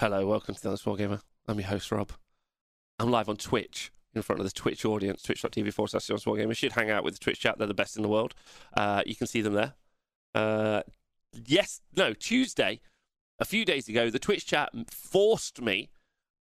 [0.00, 1.20] Hello, welcome to the Honest Wargamer.
[1.48, 2.12] I'm your host, Rob.
[3.00, 6.56] I'm live on Twitch in front of the Twitch audience, twitch.tv forward slash Honest Wargamer.
[6.56, 7.58] should hang out with the Twitch chat.
[7.58, 8.32] They're the best in the world.
[8.76, 9.74] Uh, you can see them there.
[10.36, 10.82] Uh,
[11.32, 12.78] yes, no, Tuesday,
[13.40, 15.90] a few days ago, the Twitch chat forced me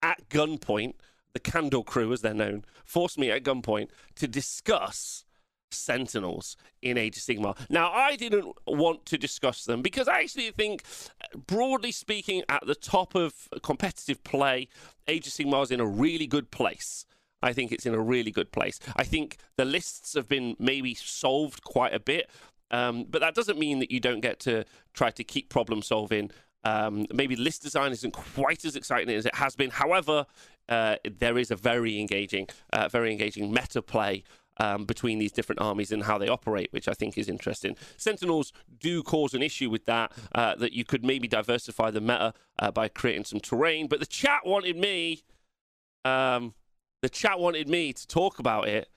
[0.04, 0.96] at gunpoint,
[1.32, 5.24] the Candle crew, as they're known, forced me at gunpoint to discuss
[5.72, 7.58] Sentinels in Age of Sigmar.
[7.70, 10.84] Now, I didn't want to discuss them because I actually think,
[11.48, 14.68] broadly speaking, at the top of competitive play,
[15.08, 17.06] Age of Sigmar is in a really good place.
[17.42, 18.80] I think it's in a really good place.
[18.96, 22.30] I think the lists have been maybe solved quite a bit,
[22.72, 26.32] um, but that doesn't mean that you don't get to try to keep problem solving.
[26.64, 29.70] Um, maybe list design isn't quite as exciting as it has been.
[29.70, 30.26] However,
[30.68, 34.24] uh, there is a very engaging, uh, very engaging meta play
[34.58, 37.76] um, between these different armies and how they operate, which I think is interesting.
[37.98, 42.34] Sentinels do cause an issue with that, uh, that you could maybe diversify the meta
[42.60, 43.88] uh, by creating some terrain.
[43.88, 45.24] But the chat wanted me,
[46.04, 46.54] um,
[47.02, 48.90] the chat wanted me to talk about it.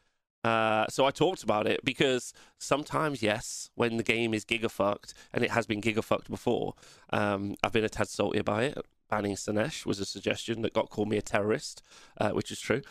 [0.45, 5.45] Uh, so I talked about it because sometimes, yes, when the game is gigafucked, and
[5.45, 6.75] it has been gigafucked before,
[7.11, 8.79] um, I've been a tad salty about it.
[9.11, 11.83] Banning Slaanesh was a suggestion that got called me a terrorist,
[12.19, 12.83] uh, which is true.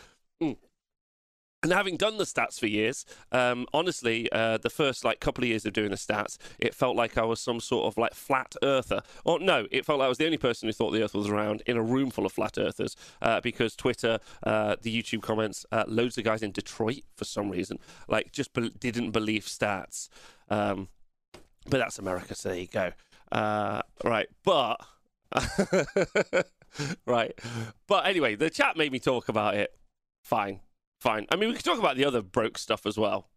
[0.42, 0.56] Mm
[1.62, 5.48] and having done the stats for years, um, honestly, uh, the first like couple of
[5.48, 8.54] years of doing the stats, it felt like I was some sort of like flat
[8.62, 9.02] earther.
[9.24, 11.28] Or no, it felt like I was the only person who thought the Earth was
[11.28, 15.66] around in a room full of flat earthers uh, because Twitter, uh, the YouTube comments,
[15.72, 17.78] uh, loads of guys in Detroit for some reason
[18.08, 20.08] like just be- didn't believe stats.
[20.48, 20.88] Um,
[21.68, 22.92] but that's America, so there you go.
[23.32, 24.80] Uh, right, but.
[27.04, 27.38] right.
[27.86, 29.72] But anyway, the chat made me talk about it.
[30.24, 30.60] Fine
[31.00, 31.26] fine.
[31.30, 33.28] I mean, we could talk about the other broke stuff as well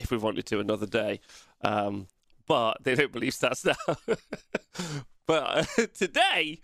[0.00, 1.20] if we wanted to another day.
[1.62, 2.08] Um,
[2.46, 4.16] but they don't believe stats now.
[5.26, 6.60] but uh, today,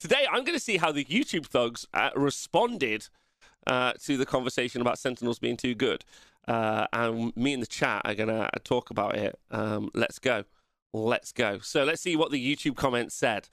[0.00, 3.08] today I'm going to see how the YouTube thugs uh, responded
[3.66, 6.04] uh, to the conversation about Sentinels being too good.
[6.46, 9.38] Uh, and me and the chat are going to talk about it.
[9.50, 10.44] Um, let's go.
[10.92, 11.58] Let's go.
[11.60, 13.48] So let's see what the YouTube comments said.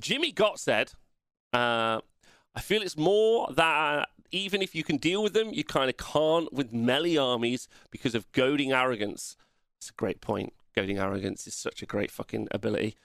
[0.00, 0.92] Jimmy Gott said,
[1.52, 2.00] uh,
[2.54, 5.96] I feel it's more that even if you can deal with them, you kind of
[5.96, 9.36] can't with melee armies because of goading arrogance.
[9.78, 10.54] It's a great point.
[10.74, 12.96] Goading arrogance is such a great fucking ability.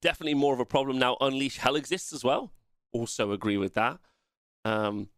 [0.00, 1.16] Definitely more of a problem now.
[1.20, 2.52] Unleash Hell exists as well.
[2.92, 3.98] Also agree with that.
[4.64, 5.08] Um,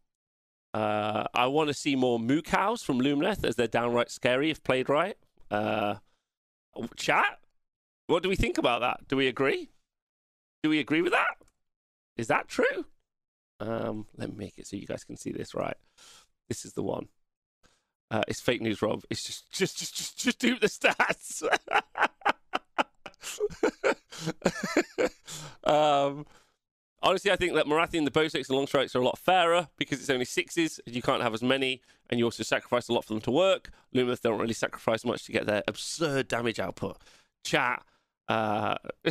[0.73, 4.89] uh, I want to see more Moocows from Lumineth as they're downright scary if played
[4.89, 5.17] right.
[5.51, 5.97] Uh,
[6.97, 7.41] chat,
[8.07, 9.09] what do we think about that?
[9.09, 9.69] Do we agree?
[10.63, 11.37] Do we agree with that?
[12.17, 12.87] Is that true?
[13.61, 15.77] Um, let me make it so you guys can see this right.
[16.49, 17.09] This is the one.
[18.11, 19.05] Uh, it's fake news, Rob.
[19.11, 21.45] It's just, just, just, just, just do the stats.
[25.65, 26.27] um,
[27.03, 29.69] honestly, I think that Morathi and the bow and long strikes are a lot fairer
[29.77, 30.81] because it's only sixes.
[30.85, 33.31] and You can't have as many, and you also sacrifice a lot for them to
[33.31, 33.71] work.
[33.95, 36.97] Lumineth don't really sacrifice much to get their absurd damage output.
[37.45, 37.85] Chat.
[38.29, 38.77] Uh...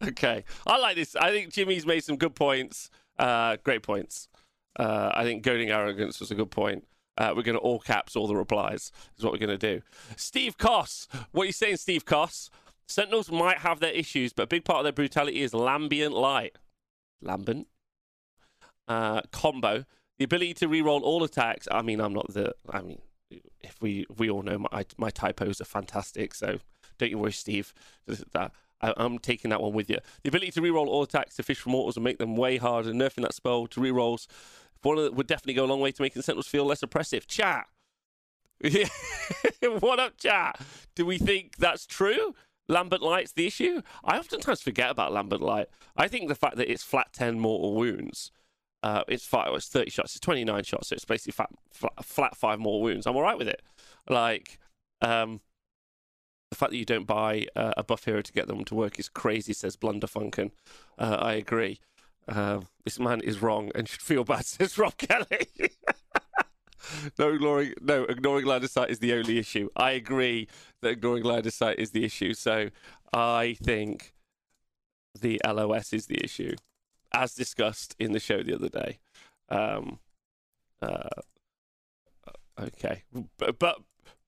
[0.08, 1.16] okay, I like this.
[1.16, 2.90] I think Jimmy's made some good points.
[3.18, 4.28] Uh, great points.
[4.76, 6.84] Uh, I think goading arrogance was a good point.
[7.16, 8.90] Uh, we're going to all caps all the replies.
[9.16, 9.82] Is what we're going to do.
[10.16, 12.50] Steve Koss, what are you saying, Steve Koss?
[12.86, 16.58] Sentinels might have their issues, but a big part of their brutality is lambent light.
[17.22, 17.66] Lambent
[18.88, 19.84] uh, combo.
[20.18, 21.66] The ability to re-roll all attacks.
[21.70, 22.54] I mean, I'm not the.
[22.70, 23.00] I mean,
[23.60, 26.58] if we we all know my my typos are fantastic, so
[26.98, 27.74] don't you worry, Steve.
[28.06, 29.98] That I, am taking that one with you.
[30.22, 32.90] The ability to reroll all attacks to fish for mortals and make them way harder,
[32.90, 34.26] and nerfing that spell to rerolls
[34.92, 37.26] the, would definitely go a long way to making Sentinels feel less oppressive.
[37.26, 37.66] Chat.
[38.62, 38.88] Yeah.
[39.80, 40.60] what up, chat?
[40.94, 42.34] Do we think that's true?
[42.68, 43.82] Lambent Light's the issue?
[44.04, 45.68] I oftentimes forget about Lambert Light.
[45.96, 48.30] I think the fact that it's flat 10 mortal wounds,
[48.82, 52.36] uh, it's, five, it's 30 shots, it's 29 shots, so it's basically flat, flat, flat
[52.36, 53.06] five more wounds.
[53.06, 53.62] I'm all right with it.
[54.08, 54.58] Like,
[55.02, 55.40] um,
[56.54, 59.00] the fact that you don't buy uh, a buff hero to get them to work
[59.00, 60.52] is crazy, says Blunderfunken.
[60.96, 61.80] Uh, I agree.
[62.28, 65.48] Uh, this man is wrong and should feel bad, says Rob Kelly.
[67.18, 69.68] no, ignoring, no, ignoring line of sight is the only issue.
[69.74, 70.46] I agree
[70.80, 72.34] that ignoring line of sight is the issue.
[72.34, 72.70] So
[73.12, 74.12] I think
[75.20, 76.54] the LOS is the issue,
[77.12, 78.98] as discussed in the show the other day.
[79.48, 79.98] Um,
[80.80, 81.20] uh,
[82.60, 83.02] okay,
[83.38, 83.78] but, but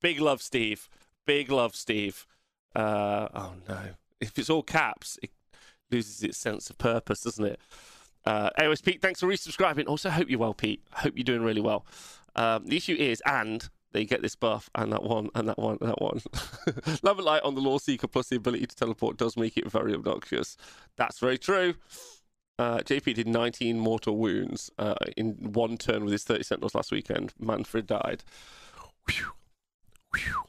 [0.03, 0.89] big love, Steve.
[1.27, 2.27] Big love, Steve.
[2.75, 3.81] Uh, oh no.
[4.21, 5.31] If it's all caps, it
[5.91, 7.61] loses its sense of purpose, doesn't it?
[8.25, 9.87] Uh, anyways, Pete, thanks for resubscribing.
[9.87, 10.83] Also, hope you're well, Pete.
[10.93, 11.87] Hope you're doing really well.
[12.35, 15.79] Um, the issue is, and they get this buff, and that one, and that one,
[15.81, 16.21] and that one.
[17.03, 20.57] Love Light on the Loreseeker plus the ability to teleport does make it very obnoxious.
[20.97, 21.75] That's very true.
[22.59, 26.91] Uh, JP did 19 mortal wounds uh, in one turn with his 30 sentinels last
[26.91, 27.33] weekend.
[27.39, 28.25] Mannfred died.
[29.09, 29.33] Whew.
[30.15, 30.45] Whew.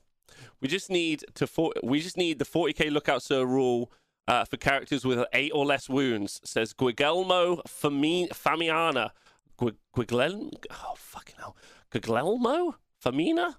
[0.61, 3.91] We just need to for- we just need the 40k lookout sir rule
[4.27, 6.41] uh, for characters with eight or less wounds.
[6.43, 9.11] Says Guglielmo Fami- Famiana.
[9.57, 10.51] Gu- Guglielmo?
[10.71, 11.55] Oh fucking hell.
[11.91, 13.55] Guglielmo Famina.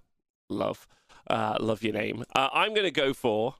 [0.50, 0.88] Love,
[1.28, 2.24] uh, love your name.
[2.34, 3.54] Uh, I'm gonna go for.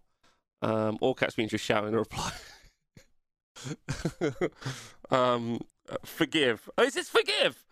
[0.63, 2.33] Um, all cats means just shouting a reply.
[5.11, 5.61] um,
[6.05, 6.69] forgive.
[6.77, 7.65] Oh, is this forgive?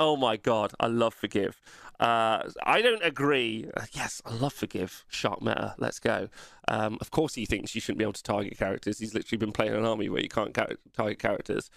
[0.00, 1.60] Oh my god, I love forgive.
[2.00, 3.70] Uh, I don't agree.
[3.76, 5.04] Uh, yes, I love forgive.
[5.08, 5.76] Shark meta.
[5.78, 6.28] Let's go.
[6.66, 8.98] Um, of course, he thinks you shouldn't be able to target characters.
[8.98, 11.70] He's literally been playing an army where you can't ca- target characters.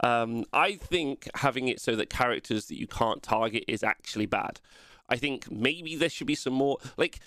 [0.00, 4.60] Um, I think having it so that characters that you can't target is actually bad.
[5.08, 7.20] I think maybe there should be some more like.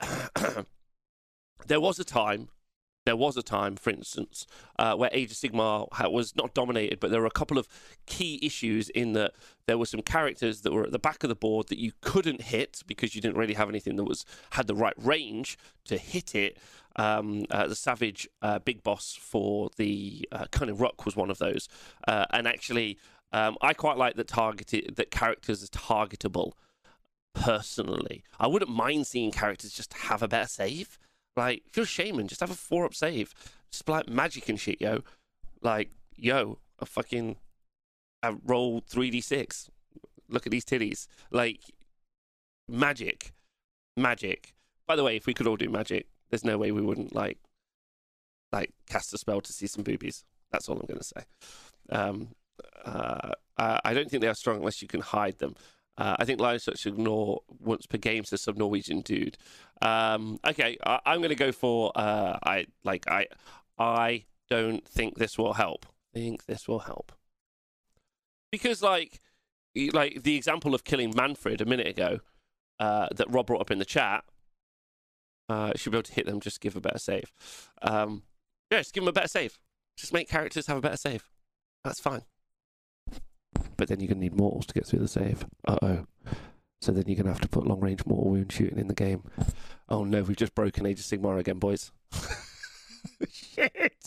[1.66, 2.48] there was a time
[3.04, 4.46] there was a time, for instance,
[4.78, 7.68] uh, where Age of Sigmar was not dominated, but there were a couple of
[8.06, 9.32] key issues in that
[9.66, 12.42] there were some characters that were at the back of the board that you couldn't
[12.42, 16.34] hit because you didn't really have anything that was had the right range to hit
[16.34, 16.58] it.
[16.96, 21.38] Um, uh, the Savage uh, Big Boss for the uh, Kunnin' Rukk was one of
[21.38, 21.68] those,
[22.06, 22.98] uh, and actually,
[23.32, 26.52] um, I quite like that targeted that characters are targetable.
[27.34, 31.00] Personally, I wouldn't mind seeing characters just have a better save.
[31.36, 33.34] Like, if you're shaman, just have a four up save.
[33.70, 35.00] Just like magic and shit, yo.
[35.62, 37.36] Like, yo, a fucking
[38.22, 39.68] I roll 3d6.
[40.28, 41.06] Look at these titties.
[41.30, 41.60] Like,
[42.68, 43.32] magic.
[43.96, 44.54] Magic.
[44.86, 47.38] By the way, if we could all do magic, there's no way we wouldn't, like,
[48.52, 50.24] like cast a spell to see some boobies.
[50.50, 51.24] That's all I'm going to say.
[51.90, 52.28] Um,
[52.84, 55.54] uh, I don't think they are strong unless you can hide them.
[55.96, 59.38] Uh, I think Lions Such Ignore once per game says some Norwegian dude.
[59.80, 63.28] Um, okay, I, am going to go for uh, I like I
[63.78, 65.86] I don't think this will help.
[66.14, 67.12] I think this will help
[68.50, 69.20] because like
[69.92, 72.20] like the example of killing Mannfred a minute ago
[72.80, 74.24] uh, that Rob brought up in the chat.
[75.48, 76.40] Uh, should be able to hit them.
[76.40, 77.30] Just give a better save.
[77.82, 78.22] Um,
[78.70, 79.58] yeah, just give them a better save.
[79.96, 81.28] Just make characters have a better save.
[81.84, 82.22] That's fine
[83.76, 85.46] but then you're going to need mortals to get through the save.
[85.66, 86.06] Uh oh.
[86.80, 88.94] So then you're going to have to put long range mortal wound shooting in the
[88.94, 89.22] game.
[89.88, 91.92] Oh no, we've just broken Age of Sigmar again, boys.
[93.30, 94.04] Shit.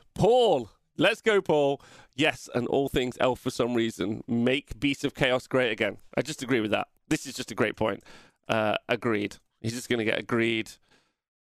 [0.14, 1.80] Paul, let's go, Paul.
[2.14, 5.98] Yes, and all things elf for some reason make Beasts of Chaos great again.
[6.16, 6.88] I just agree with that.
[7.08, 8.02] This is just a great point.
[8.48, 9.36] Uh, agreed.
[9.60, 10.70] He's just going to get agreed.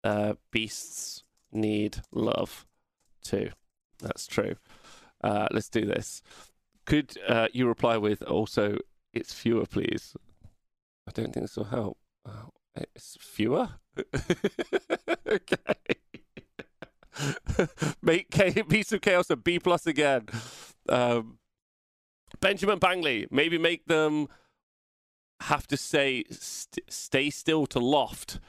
[0.04, 1.22] Uh, beasts
[1.52, 2.64] need love
[3.26, 3.50] too.
[4.00, 4.56] That's true.
[5.22, 6.22] Uh, let's do this.
[6.84, 8.78] Could uh, you reply with also,
[9.12, 10.16] it's fewer, please?
[11.08, 11.98] I don't think this will help.
[12.26, 13.70] Oh, it's fewer?
[15.28, 15.56] okay.
[18.02, 20.26] Make K- Beasts of Chaos a B plus again.
[20.88, 21.38] Um,
[22.40, 24.28] Benjamin Bangley, maybe make them
[25.40, 28.40] have to say st- stay still to loft.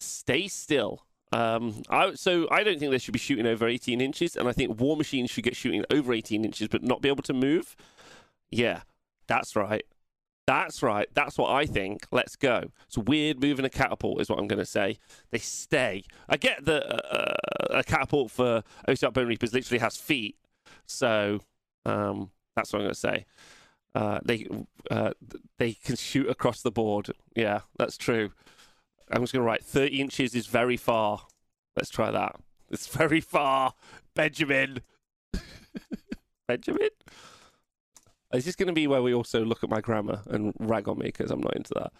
[0.00, 1.05] Stay still.
[1.32, 4.52] Um, I, so I don't think they should be shooting over 18 inches, and I
[4.52, 7.76] think War Machines should get shooting over 18 inches but not be able to move.
[8.50, 8.82] Yeah,
[9.26, 9.84] that's right.
[10.46, 11.08] That's right.
[11.12, 12.06] That's what I think.
[12.12, 12.70] Let's go.
[12.86, 14.98] It's weird moving a catapult, is what I'm going to say.
[15.32, 16.04] They stay.
[16.28, 20.36] I get that uh, a catapult for OBR Bonereapers literally has feet,
[20.86, 21.40] so
[21.84, 23.26] um, that's what I'm going to say.
[23.96, 24.46] Uh, they
[24.90, 25.12] uh,
[25.58, 27.10] they can shoot across the board.
[27.34, 28.30] Yeah, that's true.
[29.10, 31.26] I'm just going to write 30 inches is very far.
[31.76, 32.36] Let's try that.
[32.70, 33.74] It's very far.
[34.14, 34.80] Benjamin.
[36.48, 36.88] Benjamin?
[38.32, 40.98] Is this going to be where we also look at my grammar and rag on
[40.98, 41.92] me because I'm not into that?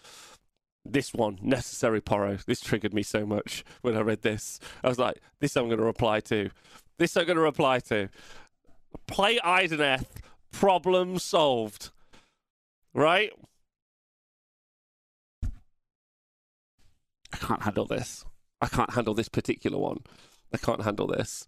[0.83, 2.43] This one, necessary poro.
[2.45, 4.59] This triggered me so much when I read this.
[4.83, 6.49] I was like, this I'm going to reply to.
[6.97, 8.09] This I'm going to reply to.
[9.05, 10.05] Play Idoneth.
[10.51, 11.91] Problem solved.
[12.93, 13.31] Right?
[17.33, 18.25] I can't handle this.
[18.61, 19.99] I can't handle this particular one.
[20.53, 21.45] I can't handle this.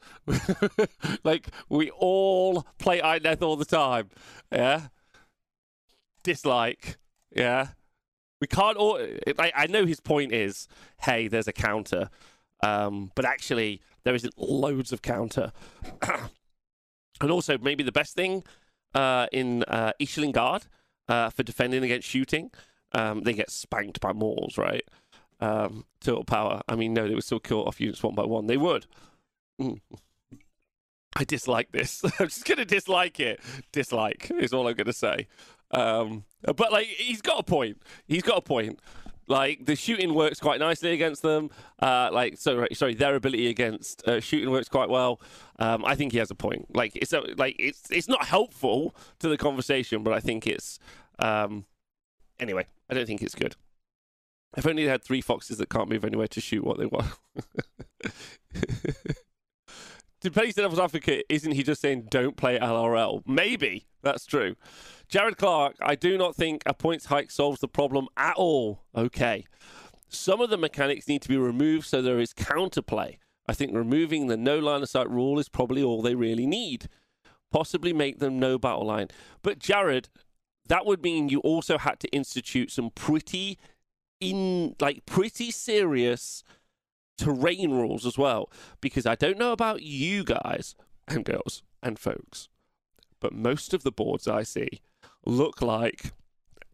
[1.23, 4.09] like we all play Idoneth all the time.
[4.51, 4.87] Yeah.
[6.23, 6.97] Dislike.
[7.31, 7.69] Yeah.
[8.41, 8.99] We can't all.
[9.37, 10.67] I, I know his point is,
[11.01, 12.09] hey, there's a counter,
[12.63, 15.51] um, but actually there isn't loads of counter.
[17.21, 18.43] and also, maybe the best thing
[18.93, 20.67] uh, in uh, Ishlingard
[21.07, 22.51] uh, for defending against shooting,
[22.93, 24.83] um, they get spanked by mortals, right?
[25.39, 26.61] Um, total power.
[26.67, 28.47] I mean, no, they would still kill off units one by one.
[28.47, 28.85] They would.
[29.59, 29.79] Mm.
[31.15, 32.03] I dislike this.
[32.19, 33.39] I'm just gonna dislike it.
[33.71, 35.27] Dislike is all I'm gonna say.
[35.71, 37.81] Um, but like, he's got a point.
[38.07, 38.79] He's got a point.
[39.27, 41.51] Like the shooting works quite nicely against them.
[41.79, 45.21] Uh, like so, sorry, their ability against uh, shooting works quite well.
[45.59, 46.75] Um, I think he has a point.
[46.75, 50.79] Like it's a, like it's it's not helpful to the conversation, but I think it's
[51.19, 51.65] um,
[52.39, 52.65] anyway.
[52.89, 53.55] I don't think it's good.
[54.57, 57.13] If only they had three foxes that can't move anywhere to shoot what they want.
[60.21, 63.21] to play devil's advocate, isn't he just saying don't play LRL?
[63.27, 64.55] Maybe that's true.
[65.07, 68.81] Jared Clark, I do not think a points hike solves the problem at all.
[68.95, 69.45] Okay.
[70.07, 73.17] Some of the mechanics need to be removed so there is counterplay.
[73.47, 76.87] I think removing the no line of sight rule is probably all they really need.
[77.51, 79.07] Possibly make them no battle line.
[79.41, 80.09] But Jared,
[80.67, 83.57] that would mean you also had to institute some pretty
[84.19, 86.43] in like pretty serious
[87.17, 88.49] terrain rules as well.
[88.81, 90.75] Because I don't know about you guys
[91.07, 92.49] and girls and folks,
[93.19, 94.81] but most of the boards I see
[95.25, 96.13] look like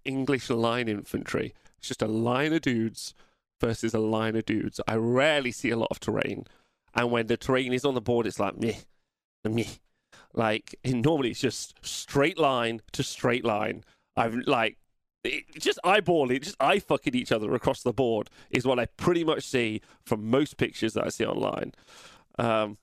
[0.04, 1.54] English line infantry.
[1.78, 3.14] It's just a line of dudes
[3.62, 4.80] versus a line of dudes.
[4.88, 6.46] I rarely see a lot of terrain.
[6.94, 8.80] And when the terrain is on the board, it's like meh,
[9.44, 9.64] meh.
[10.34, 13.84] Like normally it's just straight line to straight line.
[14.16, 14.78] I've like
[15.26, 19.24] it, just eyeballing, just eye fucking each other across the board is what I pretty
[19.24, 21.74] much see from most pictures that I see online.
[22.38, 22.78] Um,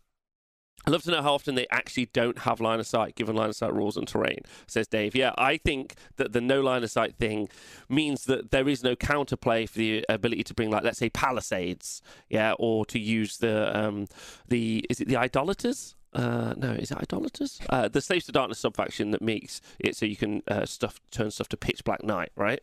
[0.84, 3.50] I'd love to know how often they actually don't have line of sight, given line
[3.50, 5.14] of sight rules and terrain, says Dave.
[5.14, 7.48] Yeah, I think that the no line of sight thing
[7.88, 12.02] means that there is no counterplay for the ability to bring, like, let's say, palisades,
[12.28, 14.06] yeah, or to use the, um,
[14.48, 15.94] the is it the idolaters?
[16.14, 17.58] Uh, no, is it idolaters?
[17.70, 21.30] Uh, the Slaves to Darkness subfaction that makes it so you can uh, stuff turn
[21.30, 22.62] stuff to pitch black night, right?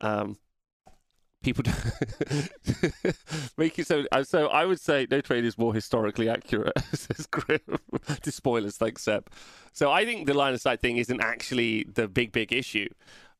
[0.00, 0.38] Um,
[1.42, 1.64] people
[3.56, 4.04] make it so.
[4.10, 6.78] Uh, so I would say no trade is more historically accurate.
[6.92, 7.60] says Grim.
[8.22, 9.30] to spoilers, thanks Seb.
[9.72, 12.88] So I think the line of sight thing isn't actually the big big issue.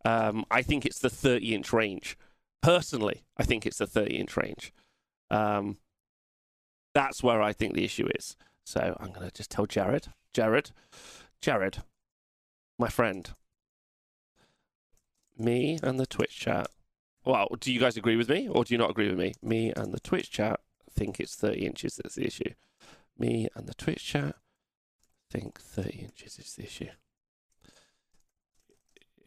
[0.04, 2.16] Um, I think it's the 30 inch range.
[2.62, 4.73] Personally, I think it's the 30 inch range.
[5.30, 5.78] Um,
[6.95, 8.37] that's where I think the issue is.
[8.64, 10.71] So I'm going to just tell Jared, Jared,
[11.40, 11.79] Jared,
[12.79, 13.31] my friend,
[15.38, 16.69] me and the Twitch chat.
[17.25, 19.35] Well, do you guys agree with me or do you not agree with me?
[19.43, 22.55] Me and the Twitch chat think it's 30 inches that's the issue.
[23.19, 24.37] Me and the Twitch chat
[25.31, 26.90] think 30 inches is the issue.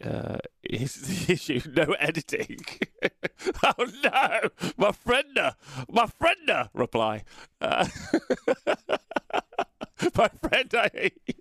[0.05, 0.95] Uh, is
[1.27, 2.59] the issue no editing?
[3.63, 5.37] oh no, my friend,
[5.89, 7.23] my friend, reply.
[7.61, 7.87] Uh,
[10.15, 11.39] my friend, I hate.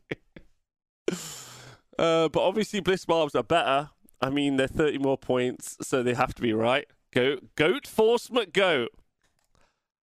[1.99, 3.91] Uh, but obviously, Blissbarbs are better.
[4.21, 6.87] I mean, they're 30 more points, so they have to be right.
[7.13, 8.89] Goat, goat, force McGoat.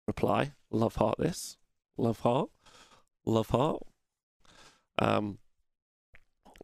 [0.06, 0.52] Reply.
[0.70, 1.58] Love heart this.
[1.98, 2.50] Love heart.
[3.24, 3.82] Love heart.
[4.98, 5.38] Um,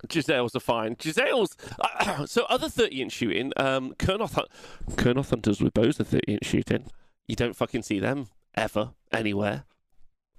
[0.08, 0.96] Gisele's are fine.
[0.96, 3.52] Gisele's uh, so other 30 inch shooting.
[3.56, 4.46] Um, Kurnoth,
[4.92, 6.86] Kurnoth hunters with bows are 30 inch shooting.
[7.26, 9.64] You don't fucking see them ever anywhere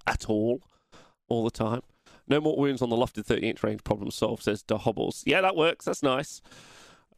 [0.06, 0.62] at all
[1.30, 1.82] all the time.
[2.28, 3.84] No more wounds on the lofted 30 inch range.
[3.84, 5.24] Problem solved, says the Hobbles.
[5.26, 5.86] Yeah, that works.
[5.86, 6.42] That's nice.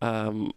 [0.02, 0.52] Um,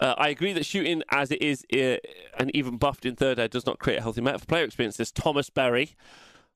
[0.00, 1.96] uh, I agree that shooting as it is uh,
[2.38, 4.96] and even buffed in third ed does not create a healthy meta for player experience,
[4.96, 5.96] says Thomas Berry.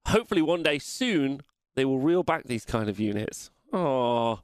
[0.06, 1.42] Hopefully, one day soon,
[1.76, 3.50] they will reel back these kind of units.
[3.72, 4.40] Oh,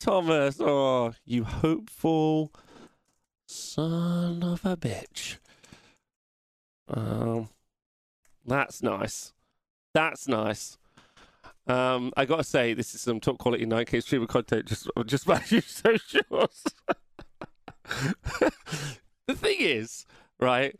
[0.00, 0.60] Thomas.
[0.60, 2.52] Oh, you hopeful
[3.46, 5.38] son of a bitch.
[6.88, 7.48] Um,
[8.44, 9.32] that's nice.
[9.94, 10.78] That's nice.
[11.66, 14.66] Um, I gotta say, this is some top quality 9K streamer content.
[14.66, 16.64] Just, just about you socials.
[19.26, 20.06] the thing is,
[20.38, 20.78] right,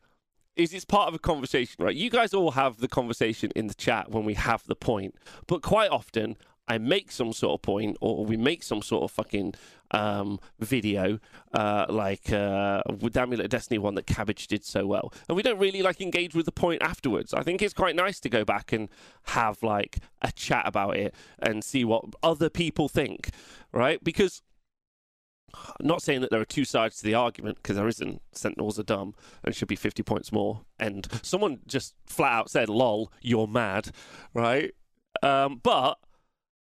[0.54, 1.94] is it's part of a conversation, right?
[1.94, 5.16] You guys all have the conversation in the chat when we have the point,
[5.46, 6.36] but quite often
[6.68, 9.54] I make some sort of point or we make some sort of fucking
[9.92, 11.20] um, video
[11.52, 15.12] uh, like uh, with Amulet Destiny one that Cabbage did so well.
[15.28, 17.32] And we don't really like engage with the point afterwards.
[17.32, 18.88] I think it's quite nice to go back and
[19.26, 23.30] have like a chat about it and see what other people think,
[23.72, 24.02] right?
[24.02, 24.42] Because
[25.54, 28.20] I'm not saying that there are two sides to the argument because there isn't.
[28.32, 30.62] Sentinels are dumb and should be 50 points more.
[30.78, 33.90] And someone just flat out said, lol, you're mad,
[34.34, 34.72] right?
[35.22, 35.98] Um, but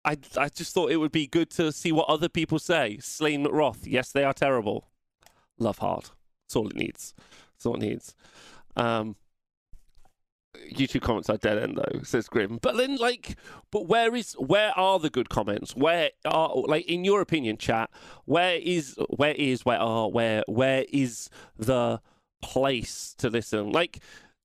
[0.07, 2.99] I, I just thought it would be good to see what other people say.
[3.01, 4.89] Slain McRoth, yes, they are terrible.
[5.59, 6.11] Love hard.
[6.45, 7.13] That's all it needs.
[7.55, 8.15] That's all it needs.
[8.77, 9.17] Um,
[10.73, 12.59] YouTube comments are dead end though, says Grim.
[12.63, 13.37] But then, like,
[13.71, 15.75] but where is where are the good comments?
[15.75, 17.91] Where are like in your opinion, chat?
[18.25, 22.01] Where is where is where are where where is the
[22.43, 23.73] place to listen?
[23.73, 24.03] Like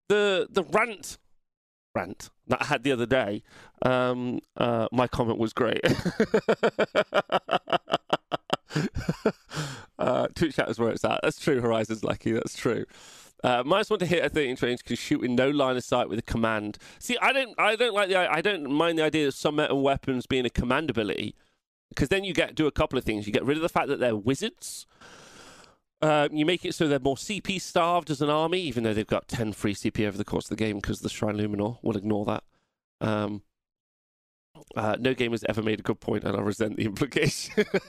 [0.10, 1.18] the the rant
[1.93, 3.43] rant that I had the other day,
[3.81, 5.81] um, uh, my comment was great.
[10.00, 11.19] Uh, Twitch chat is where it's at.
[11.21, 11.62] That's true.
[11.62, 12.31] Horizon's lucky.
[12.31, 12.86] That's true.
[13.43, 16.10] Uh, minus one to hit at 13 range can shoot with no line of sight
[16.10, 16.79] with a command.
[17.00, 19.81] See, I don't, I don't like the, I don't mind the idea of some metal
[19.81, 21.36] weapons being a command ability,
[21.89, 23.27] because then you get do a couple of things.
[23.27, 24.86] You get rid of the fact that they're wizards.
[26.01, 29.05] Uh, you make it so they're more CP starved as an army, even though they've
[29.05, 31.77] got 10 free CP over the course of the game because the Shrine Luminor.
[31.84, 32.43] We'll ignore that.
[33.01, 33.43] Um,
[34.75, 37.65] uh, no game has ever made a good point, and I resent the implication.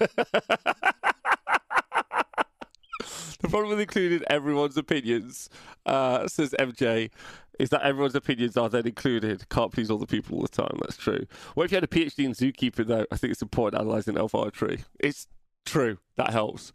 [3.43, 5.49] the problem with including everyone's opinions,
[5.87, 7.11] uh, says MJ,
[7.59, 9.49] is that everyone's opinions are then included.
[9.49, 10.79] Can't please all the people all the time.
[10.81, 11.27] That's true.
[11.55, 13.07] What if you had a PhD in zookeeping, though?
[13.11, 14.85] I think it's important analysing elf archery.
[14.99, 15.27] It's
[15.65, 15.99] true.
[16.17, 16.73] That helps.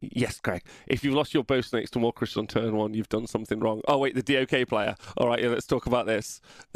[0.00, 0.62] Yes, Greg.
[0.86, 3.82] If you've lost your bow snakes to Warcrush on turn one, you've done something wrong.
[3.88, 4.94] Oh, wait, the DOK player.
[5.16, 6.40] All right, yeah, let's talk about this.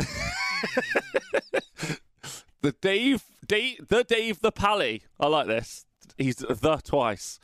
[2.62, 5.05] the Dave, Dave, the Dave the Pally.
[5.21, 5.87] I like this.
[6.19, 7.38] He's the twice.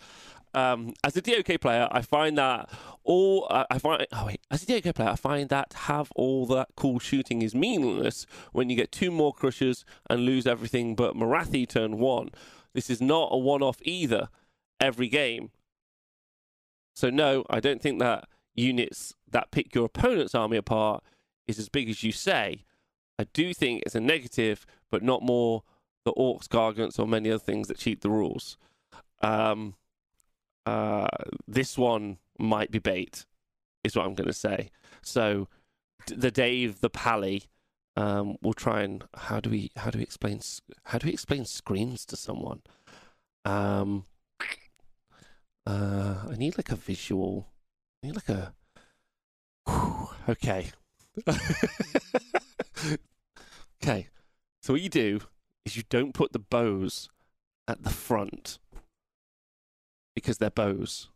[0.54, 2.70] Um, as a DOK player, I find that
[3.04, 4.06] all uh, I find.
[4.12, 7.54] Oh wait, as a DOK player, I find that have all that cool shooting is
[7.54, 12.30] meaningless when you get two more crushers and lose everything but Morathi turn one.
[12.72, 14.28] This is not a one-off either.
[14.80, 15.50] Every game,
[16.98, 21.04] so no, I don't think that units that pick your opponent's army apart
[21.46, 22.64] is as big as you say.
[23.20, 25.62] I do think it's a negative, but not more
[26.04, 28.58] the orcs, gargants, or many other things that cheat the rules.
[29.22, 29.76] Um,
[30.66, 31.06] uh,
[31.46, 33.26] this one might be bait,
[33.84, 34.72] is what I'm going to say.
[35.00, 35.46] So
[36.08, 37.44] the Dave, the Pally,
[37.94, 40.40] um, we'll try and how do we how do we explain
[40.82, 42.62] how do we explain screens to someone?
[43.44, 44.04] Um,
[45.68, 47.46] uh, I need like a visual.
[48.02, 48.54] I need like a.
[49.68, 50.70] Whew, okay.
[53.82, 54.08] okay.
[54.62, 55.20] So what you do
[55.66, 57.10] is you don't put the bows
[57.66, 58.58] at the front
[60.14, 61.10] because they're bows.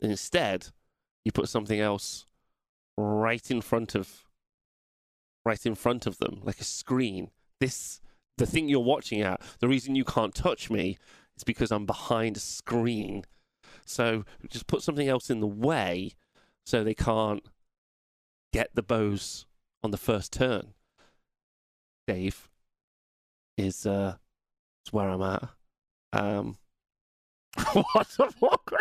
[0.00, 0.68] Instead,
[1.24, 2.26] you put something else
[2.98, 4.24] right in front of
[5.46, 7.30] right in front of them, like a screen.
[7.58, 8.02] This
[8.36, 10.98] the thing you're watching at, the reason you can't touch me
[11.38, 13.24] is because I'm behind a screen
[13.84, 16.12] so just put something else in the way
[16.64, 17.44] so they can't
[18.52, 19.46] get the bows
[19.82, 20.74] on the first turn.
[22.06, 22.48] Dave
[23.56, 24.16] is uh
[24.86, 25.48] is where I'm at.
[26.12, 26.56] Um
[27.72, 28.80] what the fuck are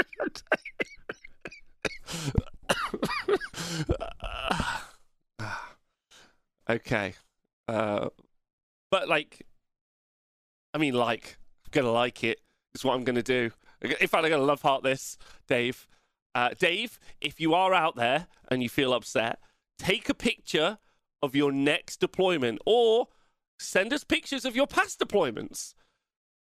[5.39, 5.48] you
[6.70, 7.16] Okay.
[7.68, 8.10] Uh
[8.89, 9.46] but like
[10.74, 12.39] I mean like I'm gonna like it.
[12.74, 13.52] It's what I'm gonna do.
[13.84, 15.17] In fact, I'm going to love heart this,
[15.48, 15.88] Dave.
[16.34, 19.39] Uh, Dave, if you are out there and you feel upset,
[19.78, 20.80] take a picture
[21.22, 23.08] of your next deployment or
[23.60, 25.74] send us pictures of your past deployments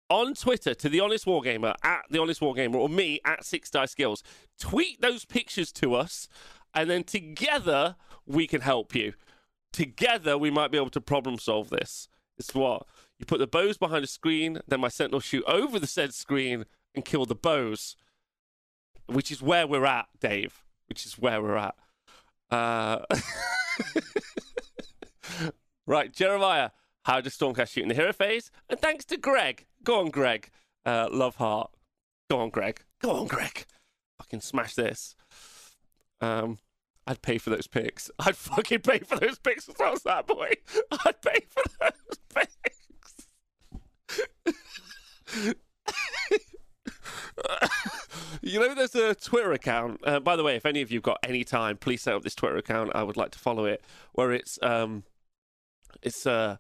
[0.09, 3.91] on Twitter to the Honest Wargamer at the Honest Wargamer or me at Six Dice
[3.91, 4.23] Skills.
[4.59, 6.29] Tweet those pictures to us,
[6.75, 9.15] and then together we can help you.
[9.73, 12.09] Together we might be able to problem solve this.
[12.39, 12.87] It's what
[13.19, 16.65] you put the bows behind a screen, then my sentinel shoot over the said screen,
[16.95, 17.97] and kill the bows,
[19.07, 20.63] which is where we're at, Dave.
[20.89, 21.75] Which is where we're at.
[22.51, 23.05] Uh...
[25.87, 26.71] right, Jeremiah.
[27.05, 28.51] How does Stormcast shoot in the hero phase?
[28.69, 29.67] And thanks to Greg.
[29.85, 30.51] Go on, Greg.
[30.85, 31.71] Uh, love heart.
[32.29, 32.85] Go on, Greg.
[33.01, 33.65] Go on, Greg.
[34.19, 35.15] Fucking smash this.
[36.21, 36.59] Um,
[37.07, 38.11] I'd pay for those picks.
[38.19, 40.53] I'd fucking pay for those picks if I was that boy.
[41.05, 42.49] I'd pay for those picks.
[48.43, 50.01] you know, there's a Twitter account.
[50.05, 52.35] Uh, by the way, if any of you've got any time, please set up this
[52.35, 52.93] Twitter account.
[52.95, 53.83] I would like to follow it.
[54.13, 55.05] Where it's um,
[56.03, 56.57] it's uh,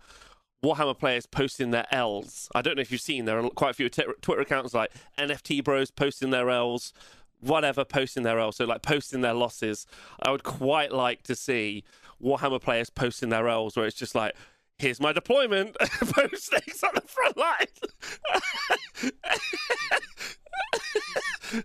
[0.62, 2.48] Warhammer players posting their L's.
[2.54, 3.24] I don't know if you've seen.
[3.24, 6.92] There are quite a few t- Twitter accounts like NFT Bros posting their L's,
[7.40, 8.56] whatever posting their L's.
[8.56, 9.86] So like posting their losses.
[10.22, 11.84] I would quite like to see
[12.22, 14.34] Warhammer players posting their L's, where it's just like
[14.80, 15.76] here's my deployment.
[15.78, 17.66] Post snakes on the front line.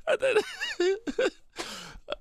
[0.08, 0.36] and then,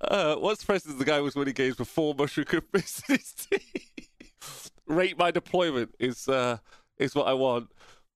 [0.01, 3.59] uh, what's impressive the guy was winning games before Mushroom could miss his team.
[4.87, 6.57] Rate my deployment is uh,
[6.97, 7.71] is what I want.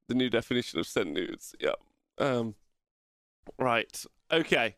[0.07, 1.55] The new definition of send nudes.
[1.59, 1.73] Yeah.
[2.17, 2.55] Um,
[3.57, 4.05] right.
[4.31, 4.75] Okay.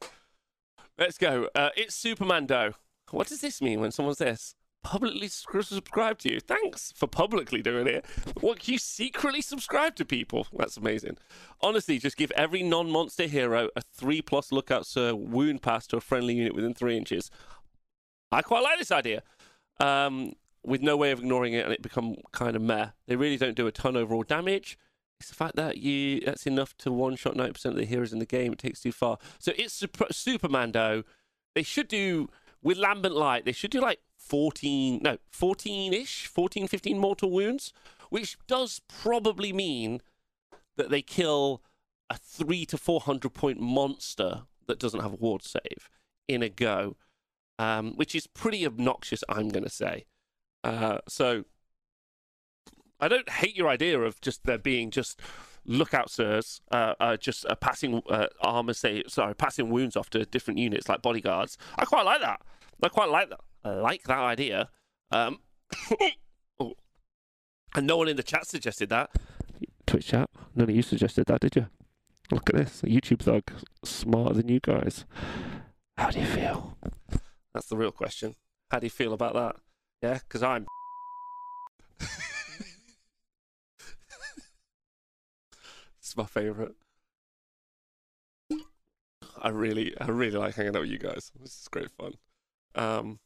[0.98, 1.48] Let's go.
[1.56, 2.74] Uh, it's Supermando.
[3.12, 4.56] What does this mean when someone's this?
[4.84, 6.40] Publicly subscribe to you.
[6.40, 8.06] Thanks for publicly doing it.
[8.40, 10.48] What you secretly subscribe to people?
[10.58, 11.18] That's amazing.
[11.62, 16.02] Honestly, just give every non-monster hero a three plus lookout sir wound pass to a
[16.02, 17.30] friendly unit within three inches.
[18.32, 19.24] I quite like this idea.
[19.80, 22.90] Um, with no way of ignoring it and it become kind of meh.
[23.08, 24.78] They really don't do a ton overall damage.
[25.20, 28.20] It's the fact that you that's enough to one shot 90% of the heroes in
[28.20, 28.54] the game.
[28.54, 29.18] It takes too far.
[29.40, 31.04] So it's Super, Supermando.
[31.54, 32.30] They should do,
[32.64, 37.74] with Lambent Light, they should do like 14, no, 14 ish, 14, 15 mortal wounds,
[38.10, 40.02] which does probably mean
[40.78, 41.62] that they kill
[42.10, 45.90] a three to 400 point monster that doesn't have a ward save
[46.28, 46.96] in a go,
[47.60, 50.06] um, which is pretty obnoxious, I'm going to say.
[50.64, 51.46] Uh, so
[53.00, 55.20] I don't hate your idea of just there being just
[55.66, 60.26] lookout sirs, uh, uh, just uh, passing uh, armor, say, sorry, passing wounds off to
[60.26, 61.58] different units like bodyguards.
[61.78, 62.42] I quite like that.
[62.84, 63.40] I quite like that.
[63.64, 64.70] I like that idea.
[65.12, 65.40] Um,
[66.60, 66.74] oh.
[67.76, 69.12] And no one in the chat suggested that.
[69.86, 71.68] Twitch chat, none of you suggested that, did you?
[72.32, 72.82] Look at this.
[72.84, 73.44] YouTube thug,
[73.84, 75.06] smarter than you guys.
[75.98, 76.78] How do you feel?
[77.54, 78.36] That's the real question.
[78.70, 79.58] How do you feel about that?
[80.02, 80.66] Yeah, because I'm.
[86.00, 86.76] it's my favorite.
[89.42, 91.32] I really, I really like hanging out with you guys.
[91.42, 92.14] This is great fun.
[92.76, 93.20] Um,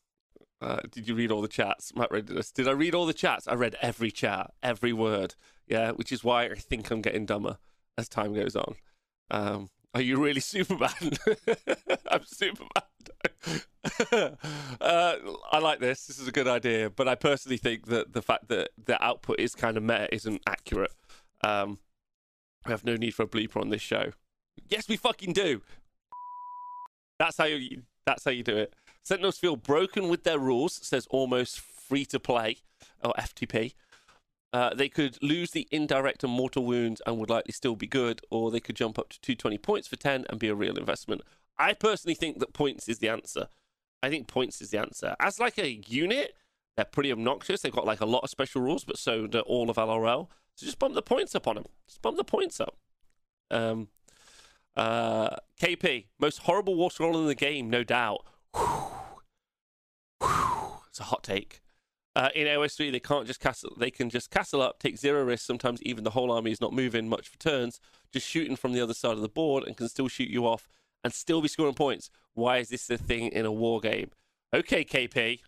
[0.65, 1.95] uh, did you read all the chats?
[1.95, 2.51] Matt read this.
[2.51, 3.47] Did I read all the chats?
[3.47, 5.35] I read every chat, every word.
[5.67, 7.59] Yeah, which is why I think I'm getting dumber
[7.99, 8.75] as time goes on.
[9.29, 10.91] Um, are you really Superman?
[12.09, 12.69] I'm Superman.
[14.81, 15.15] uh,
[15.51, 16.07] I like this.
[16.07, 19.39] This is a good idea, but I personally think that the fact that the output
[19.39, 20.93] is kind of meta isn't accurate.
[21.43, 21.77] Um,
[22.65, 24.13] we have no need for a bleeper on this show.
[24.67, 25.61] Yes, we fucking do.
[27.19, 27.83] That's how you.
[28.07, 28.73] That's how you do it.
[29.05, 30.79] Sentinels feel broken with their rules.
[30.81, 32.57] Says almost free to play
[33.03, 33.73] or FTP.
[34.51, 38.21] Uh, they could lose the indirect and mortal wounds and would likely still be good,
[38.31, 41.21] or they could jump up to 220 points for 10 and be a real investment.
[41.57, 43.47] I personally think that points is the answer.
[44.01, 45.15] I think points is the answer.
[45.19, 46.33] As like a unit,
[46.75, 47.61] they're pretty obnoxious.
[47.61, 50.29] They've got like a lot of special rules, but so do all of LRL.
[50.55, 51.65] So just bump the points up on them.
[51.87, 52.77] Just bump the points up.
[53.51, 53.89] Um,
[54.75, 58.25] uh, KP, most horrible War Scroll in the game, no doubt.
[60.95, 61.61] It's a hot take.
[62.15, 63.75] Uh, in AOS 3, they can't just castle.
[63.77, 65.45] They can just castle up, take zero risk.
[65.45, 67.81] Sometimes even the whole army is not moving much for turns,
[68.13, 70.69] just shooting from the other side of the board, and can still shoot you off
[71.03, 72.09] and still be scoring points.
[72.33, 74.11] Why is this a thing in a war game?
[74.53, 75.41] Okay, KP.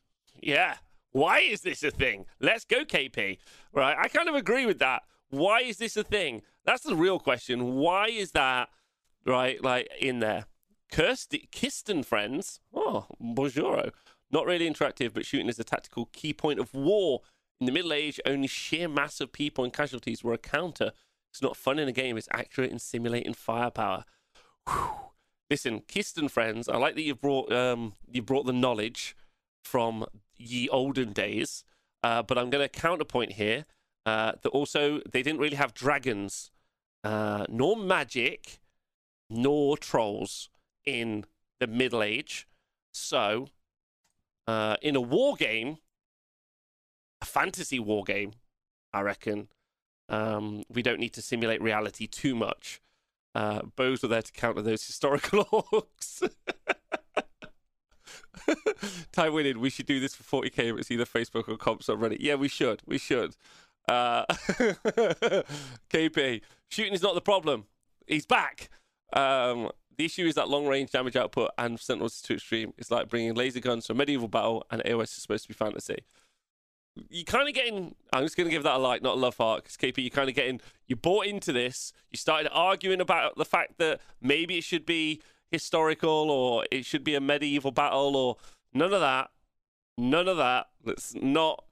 [0.44, 0.76] Yeah.
[1.14, 2.26] Why is this a thing?
[2.42, 3.38] Let's go, KP.
[3.72, 3.96] Right.
[3.98, 5.04] I kind of agree with that.
[5.30, 6.42] Why is this a thing?
[6.66, 7.76] That's the real question.
[7.76, 8.68] Why is that
[9.26, 9.64] right?
[9.64, 10.48] Like in there.
[10.92, 12.60] Kirsty, Kisten friends.
[12.74, 13.94] Oh, bonjour.
[14.32, 17.22] Not really interactive, but shooting is a tactical key point of war.
[17.60, 20.92] In the Middle Age, only sheer mass of people and casualties were a counter.
[21.32, 24.06] It's not fun in a game, it's accurate in simulating firepower.
[24.68, 24.90] Whew.
[25.50, 29.16] Listen, Kisten friends, I like that you've brought um, you brought the knowledge
[29.63, 31.63] from ye olden days,
[32.04, 33.66] uh, but I'm going to counterpoint here
[34.06, 36.52] uh, that also they didn't really have dragons,
[37.04, 38.60] uh, nor magic,
[39.30, 40.50] nor trolls
[40.86, 41.26] in
[41.60, 42.48] the Middle Age.
[42.94, 43.48] So
[44.48, 45.78] uh, in a war game,
[47.22, 48.34] a fantasy war game,
[48.94, 49.50] I reckon,
[50.10, 52.82] um, we don't need to simulate reality too much.
[53.36, 55.46] Uh, bows are there to counter those historical
[56.02, 56.28] orcs.
[59.12, 59.60] Time winning.
[59.60, 60.80] We should do this for 40k.
[60.80, 62.14] It's either Facebook or comps or.
[62.14, 62.82] Yeah, we should.
[62.86, 63.36] We should.
[63.88, 64.26] Uh,
[65.90, 66.42] KP.
[66.70, 67.66] Shooting is not the problem.
[68.08, 68.70] He's back.
[69.14, 72.74] Um, the issue is that long range damage output and Sentinels is too extreme.
[72.78, 75.54] It's like bringing laser guns to a medieval battle, and AOS is supposed to be
[75.54, 76.04] fantasy.
[77.10, 77.96] You kind of getting.
[78.14, 80.10] I'm just going to give that a like, not a love heart, because KP, you're
[80.10, 80.62] kind of getting.
[80.88, 81.94] You bought into this.
[82.12, 87.04] You started arguing about the fact that maybe it should be historical or it should
[87.04, 88.38] be a medieval battle or
[88.74, 89.30] none of that.
[89.98, 90.68] None of that.
[90.84, 91.64] Let's not.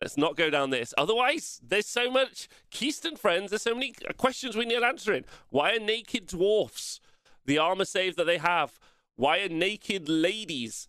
[0.00, 0.92] Let's not go down this.
[0.98, 3.50] Otherwise, there's so much Keystone friends.
[3.50, 5.24] There's so many questions we need answering.
[5.50, 7.00] Why are naked dwarfs?
[7.44, 8.78] The armor save that they have?
[9.16, 10.88] Why are naked ladies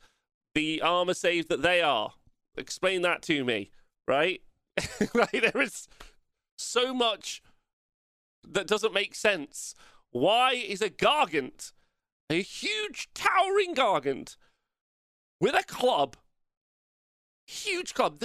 [0.56, 2.14] the armor save that they are?
[2.58, 3.72] Explain that to me,
[4.08, 4.42] right?
[5.14, 5.88] like there is
[6.58, 7.42] so much
[8.48, 9.76] that doesn't make sense.
[10.12, 11.74] Why is a gargant,
[12.30, 14.38] a huge towering gargant,
[15.40, 16.18] with a club,
[17.48, 18.24] huge club,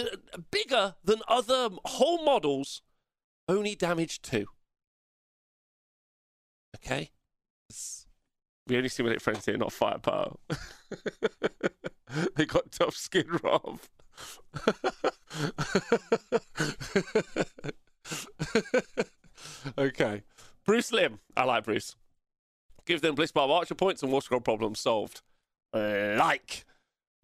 [0.50, 2.82] bigger than other whole models,
[3.48, 4.46] only damage two?
[6.76, 7.10] Okay,
[7.68, 7.97] it's
[8.68, 10.36] we only simulate friends here, not firepower.
[12.36, 13.80] they got tough skin, Rob.
[19.78, 20.22] okay.
[20.64, 21.20] Bruce Lim.
[21.36, 21.96] I like Bruce.
[22.86, 25.22] Give them Blissbarb Archer points and War Scroll problem solved.
[25.72, 26.64] like.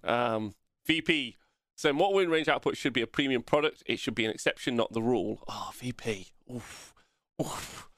[0.02, 0.54] Um,
[0.86, 1.36] VP.
[1.76, 3.82] So, what win range output should be a premium product.
[3.86, 5.42] It should be an exception, not the rule.
[5.48, 6.28] Oh, VP.
[6.54, 6.94] Oof.
[7.42, 7.88] Oof.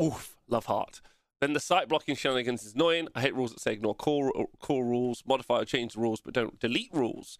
[0.00, 0.36] Oof.
[0.48, 1.00] Love heart.
[1.42, 3.08] Then the site blocking shenanigans is annoying.
[3.16, 6.34] I hate rules that say ignore core, core rules, modify or change the rules, but
[6.34, 7.36] don't delete rules.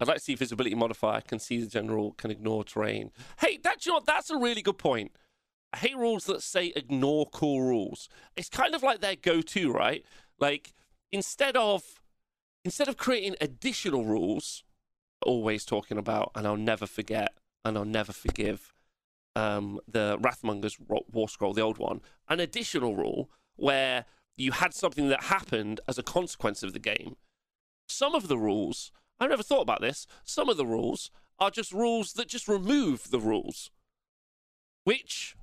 [0.00, 3.12] I'd like to see visibility modifier, can see the general, can ignore terrain.
[3.38, 5.12] Hey, that's you know, that's a really good point.
[5.72, 8.08] I hate rules that say ignore core rules.
[8.36, 10.04] It's kind of like their go-to, right?
[10.40, 10.74] Like
[11.12, 11.84] instead of
[12.64, 14.64] instead of creating additional rules,
[15.24, 17.28] always talking about, and I'll never forget,
[17.64, 18.72] and I'll never forgive,
[19.36, 24.04] um, the Wrathmonger's War Scroll, the old one, an additional rule where
[24.36, 27.16] you had something that happened as a consequence of the game.
[27.88, 31.72] Some of the rules, I never thought about this, some of the rules are just
[31.72, 33.70] rules that just remove the rules,
[34.84, 35.36] which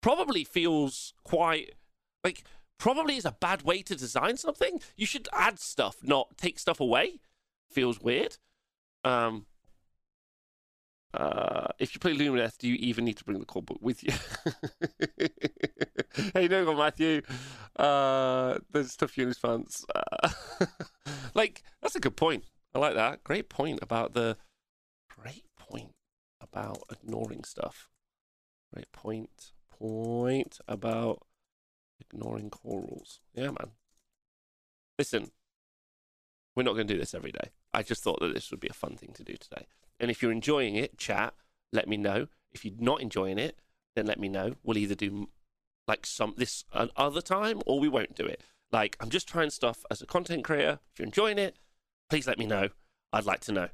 [0.00, 1.72] probably feels quite
[2.22, 2.44] like
[2.78, 4.80] probably is a bad way to design something.
[4.96, 7.20] You should add stuff, not take stuff away.
[7.70, 8.36] Feels weird.
[9.04, 9.46] Um,
[11.16, 14.04] uh, if you play Lumineth, do you even need to bring the core book with
[14.04, 14.12] you?
[16.34, 17.22] hey, no, Matthew.
[17.74, 19.84] Uh, there's tough Unis fans.
[19.94, 20.28] Uh,
[21.34, 22.44] like, that's a good point.
[22.74, 23.24] I like that.
[23.24, 24.36] Great point about the.
[25.08, 25.94] Great point
[26.40, 27.88] about ignoring stuff.
[28.74, 29.52] Great point.
[29.70, 31.26] Point about
[31.98, 33.20] ignoring core rules.
[33.34, 33.72] Yeah, man.
[34.98, 35.30] Listen,
[36.54, 37.50] we're not going to do this every day.
[37.72, 39.66] I just thought that this would be a fun thing to do today.
[39.98, 41.34] And if you're enjoying it, chat,
[41.72, 42.28] let me know.
[42.52, 43.60] If you're not enjoying it,
[43.94, 44.56] then let me know.
[44.62, 45.28] We'll either do
[45.88, 48.42] like some this uh, another time or we won't do it.
[48.72, 50.80] Like I'm just trying stuff as a content creator.
[50.92, 51.56] If you're enjoying it,
[52.10, 52.68] please let me know.
[53.12, 53.68] I'd like to know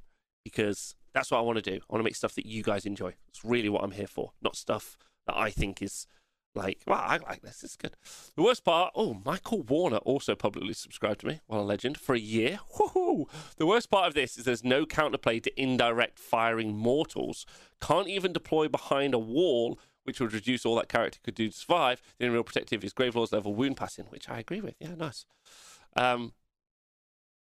[0.45, 1.77] because that's what I want to do.
[1.77, 3.15] I want to make stuff that you guys enjoy.
[3.29, 6.07] It's really what I'm here for, not stuff that I think is
[6.55, 7.63] like, wow, I like this.
[7.65, 7.97] It's good.
[8.37, 12.15] The worst part, oh, Michael Warner also publicly subscribed to me, well, a legend, for
[12.15, 12.61] a year.
[12.77, 13.27] Woohoo!
[13.57, 17.47] The worst part of this is there's no counterplay to indirect firing mortals.
[17.81, 21.57] Can't even deploy behind a wall, which would reduce all that character could do to
[21.57, 22.03] survive.
[22.19, 24.75] The only real protective is Gravelord's level wound passing, which I agree with.
[24.79, 25.25] Yeah, nice.
[25.97, 26.33] Um,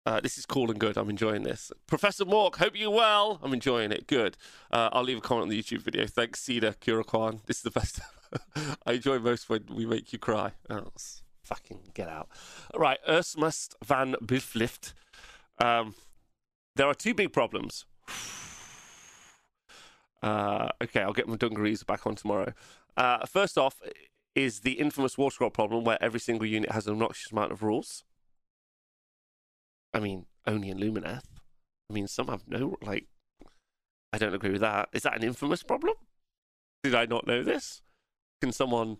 [0.05, 0.97] uh, this is cool and good.
[0.97, 1.71] I'm enjoying this.
[1.87, 3.39] Professor Mork, hope you're well.
[3.43, 4.07] I'm enjoying it.
[4.07, 4.37] Good.
[4.71, 6.05] Uh, I'll leave a comment on the YouTube video.
[6.07, 7.45] Thanks, Cedar Kurakwan.
[7.45, 7.99] This is the best
[8.85, 10.53] I enjoy most when we make you cry.
[10.69, 10.87] Oh,
[11.43, 12.29] fucking get out.
[12.75, 14.93] Right, Ersmust van Biflift.
[15.59, 15.95] Um,
[16.75, 17.85] there are two big problems.
[20.21, 22.51] Uh, okay, I'll get my dungarees back on tomorrow.
[22.97, 23.81] Uh, first off,
[24.35, 27.63] is the infamous War Scroll problem where every single unit has an obnoxious amount of
[27.63, 28.03] rules.
[29.93, 31.23] I mean, only in Lumineth.
[31.89, 33.07] I mean, some have no, like,
[34.13, 34.89] I don't agree with that.
[34.93, 35.95] Is that an infamous problem?
[36.83, 37.81] Did I not know this?
[38.41, 38.97] Can someone?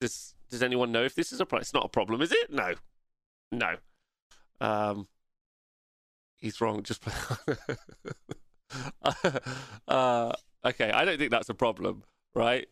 [0.00, 1.62] Does Does anyone know if this is a problem?
[1.62, 2.52] It's not a problem, is it?
[2.52, 2.74] No,
[3.50, 3.76] no.
[4.60, 5.08] Um,
[6.38, 6.82] he's wrong.
[6.82, 7.04] Just
[9.88, 10.32] uh,
[10.64, 10.90] okay.
[10.90, 12.68] I don't think that's a problem, right?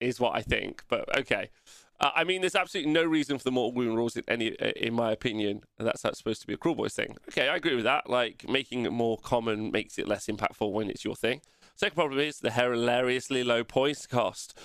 [0.00, 1.50] Is what I think, but okay.
[1.98, 4.94] Uh, I mean, there's absolutely no reason for the mortal wound rules in any, in
[4.94, 7.16] my opinion, that's, that's supposed to be a Kruleboyz thing.
[7.28, 8.10] Okay, I agree with that.
[8.10, 11.40] Like making it more common makes it less impactful when it's your thing.
[11.74, 14.58] Second problem is the hilariously low points cost.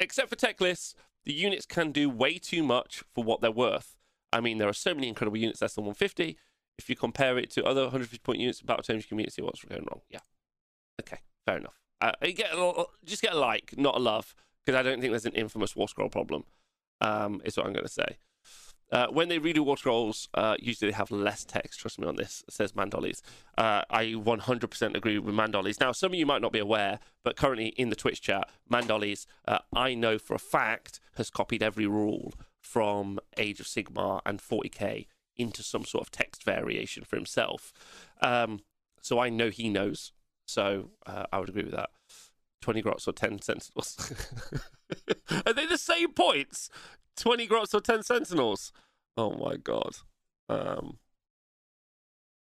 [0.00, 0.94] Except for tech lists,
[1.24, 3.96] the units can do way too much for what they're worth.
[4.32, 6.36] I mean, there are so many incredible units less than 150.
[6.78, 9.64] If you compare it to other 150 point units about Tomes, you can see what's
[9.64, 10.00] going wrong.
[10.08, 10.20] Yeah.
[11.00, 11.78] Okay, fair enough.
[12.00, 15.26] Uh, get a, just get a like, not a love, because I don't think there's
[15.26, 16.44] an infamous War Scroll problem,
[17.00, 18.18] um, is what I'm going to say.
[18.92, 21.78] Uh, when they redo War Scrolls, uh, usually they have less text.
[21.78, 23.22] Trust me on this, says Mandollies.
[23.56, 25.78] Uh, I 100% agree with Mandollies.
[25.78, 29.26] Now, some of you might not be aware, but currently in the Twitch chat, Mandollies,
[29.46, 34.40] uh, I know for a fact, has copied every rule from Age of Sigmar and
[34.40, 37.72] 40k into some sort of text variation for himself.
[38.20, 38.60] Um,
[39.00, 40.12] so I know he knows.
[40.46, 41.90] So uh, I would agree with that.
[42.60, 44.12] 20 grots or 10 sentinels.
[45.46, 46.70] Are they the same points?
[47.16, 48.72] 20 grots or 10 sentinels.
[49.16, 49.96] Oh my god.
[50.48, 50.98] Um,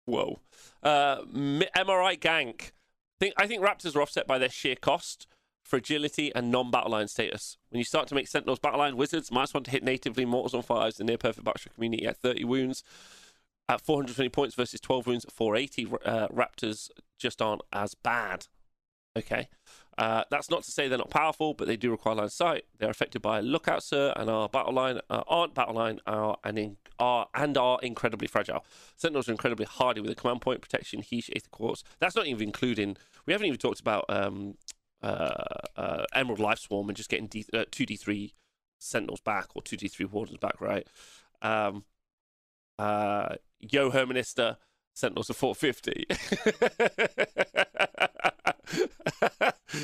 [0.06, 0.40] whoa.
[0.82, 2.72] Uh, MRI Gank.
[3.20, 5.26] Think, I think Raptors are offset by their sheer cost,
[5.64, 7.56] fragility, and non battle line status.
[7.70, 10.54] When you start to make Sentinels battle line wizards, minus one to hit natively mortals
[10.54, 12.82] on fires, the near perfect battle community at 30 wounds.
[13.66, 18.46] At 420 points versus 12 wounds at 480, uh, Raptors just aren't as bad.
[19.16, 19.48] Okay.
[19.96, 22.64] Uh, that's not to say they're not powerful, but they do require line of sight.
[22.78, 26.58] They're affected by lookout, sir, and our battle line uh, aren't battle line are and
[26.58, 28.64] in, are and are incredibly fragile.
[28.96, 31.84] Sentinels are incredibly hardy with a command point, protection, heat, eighth quartz.
[32.00, 32.96] That's not even including.
[33.26, 34.56] We haven't even talked about um,
[35.02, 35.44] uh,
[35.76, 38.34] uh Emerald Life Swarm and just getting uh, two D three
[38.78, 40.88] Sentinels back or two D three Wardens back, right?
[41.40, 41.84] Um,
[42.78, 44.56] uh, Yo Herminister
[44.94, 46.06] Sentinels are 450.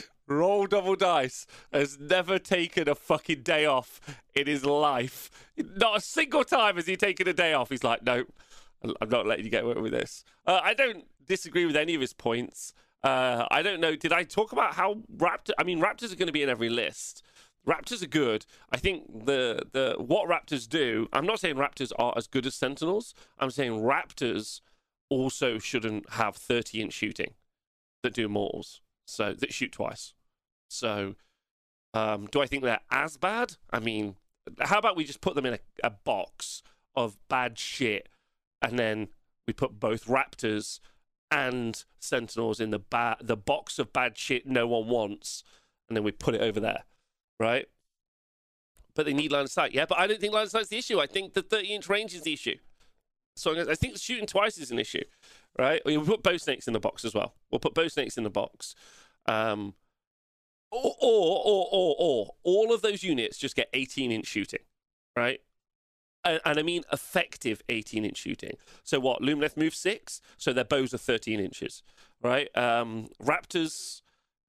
[0.29, 4.01] Roll double dice has never taken a fucking day off
[4.35, 5.29] in his life.
[5.57, 7.71] Not a single time has he taken a day off.
[7.71, 8.25] He's like, no,
[9.01, 10.25] I'm not letting you get away with this.
[10.47, 12.73] Uh, I don't disagree with any of his points.
[13.03, 13.97] Uh, I don't know.
[13.97, 15.51] Did I talk about how Raptor?
[15.59, 17.25] I mean, Raptors are going to be in every list.
[17.67, 18.47] Raptors are good.
[18.71, 21.09] I think the the what Raptors do.
[21.13, 23.15] I'm not saying Raptors are as good as Sentinels.
[23.39, 24.61] I'm saying Raptors
[25.11, 27.35] also shouldn't have 30 inch shooting
[28.03, 28.81] that do mortals.
[29.07, 30.15] So that shoot twice.
[30.69, 31.17] So,
[31.93, 33.57] um, do I think they're as bad?
[33.71, 34.15] I mean,
[34.61, 36.63] how about we just put them in a, a box
[36.95, 38.09] of bad shit,
[38.63, 39.09] and then
[39.47, 40.79] we put both Raptors
[41.31, 45.43] and Sentinels in the ba- the box of bad shit no one wants,
[45.89, 46.85] and then we put it over there,
[47.39, 47.67] right?
[48.95, 49.87] But they need line of sight, yeah.
[49.87, 51.01] But I don't think line of sight's the issue.
[51.01, 52.57] I think the 30 inch range is the issue.
[53.37, 55.05] So I think shooting twice is an issue,
[55.59, 55.81] right?
[55.85, 57.35] We'll put bow snakes in the box as well.
[57.51, 58.75] We'll put bow snakes in the box.
[59.27, 59.75] Um,
[60.71, 64.61] or, or, or, or, or, all of those units just get 18 inch shooting,
[65.17, 65.41] right?
[66.25, 68.57] And, and I mean effective 18 inch shooting.
[68.85, 69.21] So what?
[69.21, 71.83] Lumineth move six, so their bows are 13 inches,
[72.23, 72.57] right?
[72.57, 74.03] Um, Raptors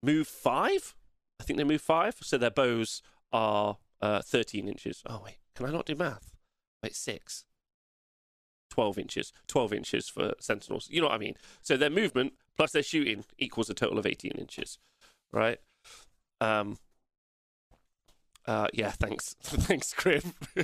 [0.03, 0.95] move five.
[1.39, 5.01] I think they move five, so their bows are uh, 13 inches.
[5.07, 6.35] Oh wait, can I not do math?
[6.83, 7.45] Wait, six.
[8.71, 10.87] 12 inches, 12 inches for Sentinels.
[10.89, 11.35] You know what I mean?
[11.61, 14.79] So their movement plus their shooting equals a total of 18 inches,
[15.31, 15.59] right?
[16.39, 16.79] Um,
[18.47, 19.35] uh, yeah, thanks.
[19.41, 20.33] thanks, Grim.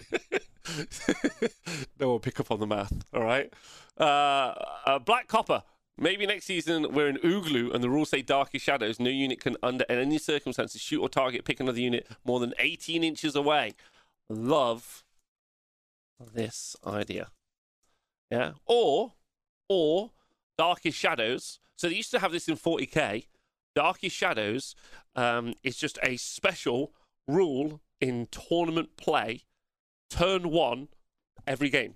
[1.99, 3.53] no one pick up on the math, all right?
[3.99, 4.53] Uh,
[4.85, 5.63] uh, Black Copper.
[5.99, 8.99] Maybe next season we're in Ulgu and the rules say darkest shadows.
[8.99, 13.03] No unit can, under any circumstances, shoot or target, pick another unit more than 18
[13.03, 13.73] inches away.
[14.29, 15.03] Love
[16.19, 17.29] this idea.
[18.31, 18.51] Yeah.
[18.65, 19.13] Or,
[19.69, 20.11] or
[20.57, 21.59] Darkest Shadows.
[21.77, 23.27] So they used to have this in 40k.
[23.75, 24.75] Darkest Shadows
[25.15, 26.93] um, is just a special
[27.27, 29.43] rule in tournament play,
[30.09, 30.87] turn one,
[31.45, 31.95] every game.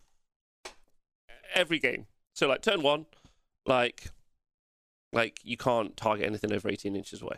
[1.54, 2.08] Every game.
[2.34, 3.08] So like turn one,
[3.66, 4.12] like,
[5.12, 7.38] like you can't target anything over 18 inches away.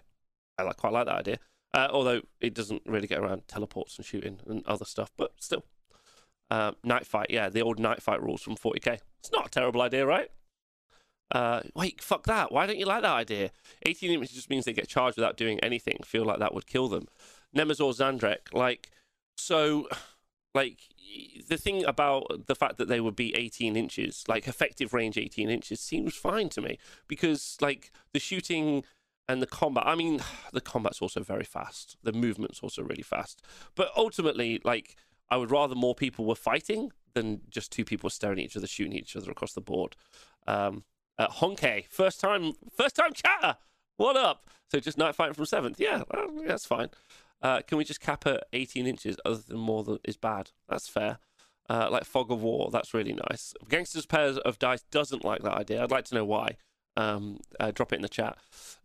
[0.57, 1.39] I like quite like that idea.
[1.73, 5.65] Uh, although it doesn't really get around teleports and shooting and other stuff, but still.
[6.53, 8.99] Uh, night fight, yeah, the old night fight rules from 40k.
[9.19, 10.29] It's not a terrible idea, right?
[11.31, 12.51] Uh, wait, fuck that.
[12.51, 13.49] Why don't you like that idea?
[13.87, 15.97] 18 images just means they get charged without doing anything.
[16.05, 17.07] Feel like that would kill them.
[17.57, 18.91] Nemazor Zandrek, like,
[19.35, 19.87] so,
[20.53, 20.77] like,
[21.49, 25.49] the thing about the fact that they would be 18 inches, like effective range 18
[25.49, 28.83] inches, seems fine to me because, like, the shooting
[29.27, 29.87] and the combat.
[29.87, 30.21] I mean,
[30.53, 31.97] the combat's also very fast.
[32.03, 33.41] The movement's also really fast.
[33.73, 34.97] But ultimately, like,
[35.33, 38.67] I would rather more people were fighting than just two people staring at each other,
[38.67, 39.95] shooting each other across the board.
[40.45, 40.83] Um,
[41.17, 43.57] uh, Honke, first time, first time chatter.
[43.97, 44.47] What up?
[44.69, 45.79] So just night fighting from seventh.
[45.79, 46.89] Yeah, well, that's fine.
[47.41, 49.17] Uh, can we just cap at 18 inches?
[49.25, 50.51] Other than more than is bad.
[50.69, 51.17] That's fair.
[51.67, 53.55] Uh, like Fog of War, that's really nice.
[53.67, 55.81] Gangsters Pairs of Dice doesn't like that idea.
[55.81, 56.57] I'd like to know why.
[56.95, 58.37] Um, uh, drop it in the chat.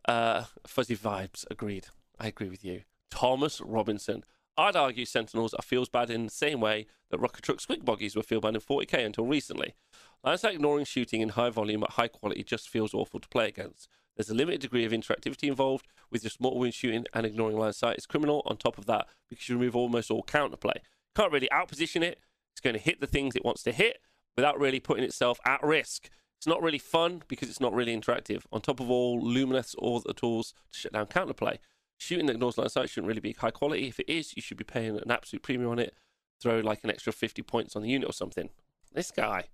[0.07, 1.89] Uh, fuzzy vibes, agreed.
[2.19, 2.85] I agree with you.
[3.11, 4.25] Thomas Robinson.
[4.59, 8.41] I'd argue Sentinels are feels bad in the same way that Rukkatrukk Squigbuggies were feel
[8.41, 9.77] bad in 40k until recently.
[10.25, 13.89] Like ignoring shooting in high volume at high quality just feels awful to play against.
[14.17, 17.69] There's a limited degree of interactivity involved with just mortal wound shooting and ignoring line
[17.69, 20.79] of sight is criminal on top of that because you remove almost all counterplay.
[21.15, 22.19] Can't really outposition it.
[22.53, 23.99] It's going to hit the things it wants to hit
[24.35, 26.11] without really putting itself at risk.
[26.37, 28.43] It's not really fun because it's not really interactive.
[28.51, 31.59] On top of all, Lumineth's all the tools to shut down counterplay.
[31.99, 33.89] Shooting the ignores line sight shouldn't really be high quality.
[33.89, 35.95] If it is, you should be paying an absolute premium on it.
[36.41, 38.51] Throw like an extra 50 points on the unit or something.
[38.93, 39.45] This guy,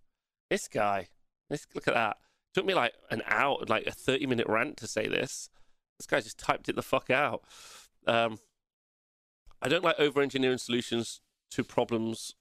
[0.50, 1.08] this guy,
[1.48, 2.18] this, look at that.
[2.52, 5.48] Took me like an hour, like a 30 minute rant to say this.
[5.98, 7.42] This guy just typed it the fuck out.
[8.06, 8.38] Um,
[9.62, 11.20] I don't like over engineering solutions
[11.52, 12.34] to problems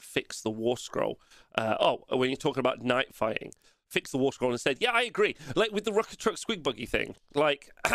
[0.00, 1.18] fix the war scroll.
[1.56, 3.52] Uh, oh, when you're talking about night fighting,
[3.88, 4.78] fix the war scroll instead.
[4.80, 5.36] Yeah, I agree.
[5.54, 7.70] Like with the Rukkatrukk Squigbuggy thing, like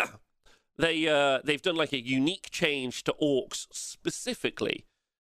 [0.78, 4.86] they uh, they've done like a unique change to orcs specifically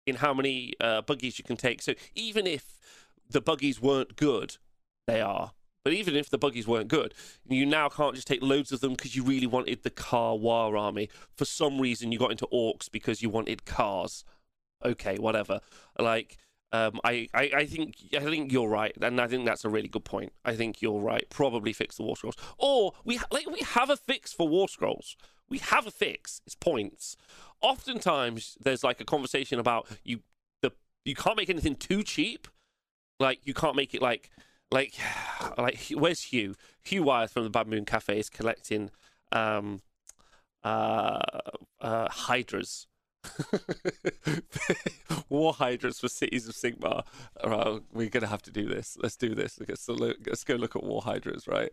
[0.06, 1.82] in how many uh, buggies you can take.
[1.82, 2.78] So even if
[3.28, 4.56] the buggies weren't good,
[5.06, 5.52] they are.
[5.84, 7.14] But even if the buggies weren't good,
[7.48, 10.76] you now can't just take loads of them because you really wanted the car war
[10.76, 11.08] army.
[11.36, 14.24] For some reason, you got into orcs because you wanted cars.
[14.84, 15.60] Okay, whatever.
[15.98, 16.36] Like,
[16.72, 19.88] um, I, I, I think I think you're right, and I think that's a really
[19.88, 20.32] good point.
[20.44, 21.24] I think you're right.
[21.30, 25.16] Probably fix the war scrolls, or we like we have a fix for war scrolls.
[25.48, 26.42] We have a fix.
[26.46, 27.16] It's points.
[27.62, 30.20] Oftentimes, there's like a conversation about you.
[30.60, 30.72] The
[31.04, 32.48] you can't make anything too cheap.
[33.18, 34.30] Like you can't make it like
[34.70, 34.94] like
[35.58, 36.54] like where's Hugh?
[36.84, 38.90] Hugh Wyeth from the Bad Moon Cafe is collecting
[39.32, 39.80] um
[40.64, 41.20] uh,
[41.80, 42.87] uh, hydras.
[45.28, 47.04] War hydrants for cities of Sigmar.
[47.44, 48.96] Well, we're gonna have to do this.
[49.00, 49.58] Let's do this.
[49.88, 51.70] Let's, go look at war hydrants, right?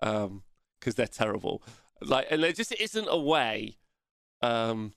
[0.00, 0.42] Because um,
[0.96, 1.62] they're terrible.
[2.00, 3.76] Like, and there just isn't a way.
[4.40, 4.94] Um,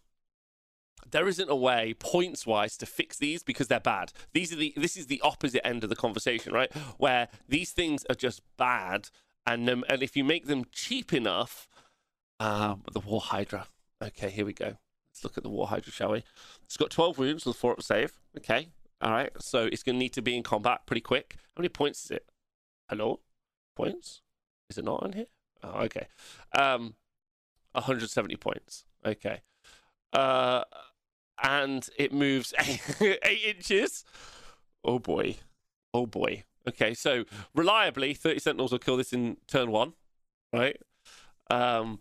[1.11, 4.11] there isn't a way points wise to fix these because they're bad.
[4.33, 6.73] These are the this is the opposite end of the conversation, right?
[6.97, 9.09] Where these things are just bad,
[9.45, 11.67] and and if you make them cheap enough,
[12.39, 13.67] um, the War Hydra.
[14.01, 14.77] Okay, here we go.
[15.16, 16.24] Let's look at the War Hydra, shall we?
[16.66, 18.20] It's got 12 wounds with 4 up save.
[18.38, 18.68] Okay,
[18.99, 19.32] all right.
[19.39, 21.38] So it's going to need to be in combat pretty quick.
[21.55, 22.26] How many points is it?
[22.89, 23.22] Hello?
[23.78, 24.22] Points?
[24.70, 25.28] Is it not on here?
[25.63, 26.07] Oh, okay.
[26.53, 26.95] Um,
[27.72, 28.84] 170 points.
[29.05, 29.39] Okay.
[30.11, 30.66] Uh,
[31.41, 32.82] and it moves eight,
[33.24, 34.03] eight inches.
[34.84, 35.38] Oh boy.
[35.93, 36.43] Oh boy.
[36.68, 39.93] Okay, so reliably, 30 Sentinels will kill this in turn one,
[40.51, 40.78] right?
[41.49, 41.99] Um,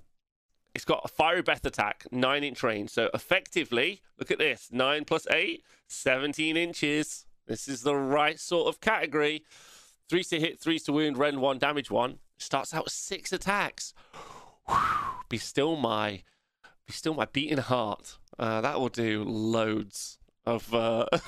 [0.75, 2.91] it's got a fiery breath attack, 9 inch range.
[2.91, 7.27] So effectively, look at this 9 plus 8, 17 inches.
[7.47, 9.45] This is the right sort of category.
[10.09, 12.19] Threes to hit, threes to wound, rend 1, damage 1.
[12.39, 13.95] Starts out with 6 attacks.
[15.29, 16.23] Be still my
[16.87, 18.19] be still my beating heart.
[18.39, 20.75] Uh, that will do loads of.
[20.75, 21.07] Uh...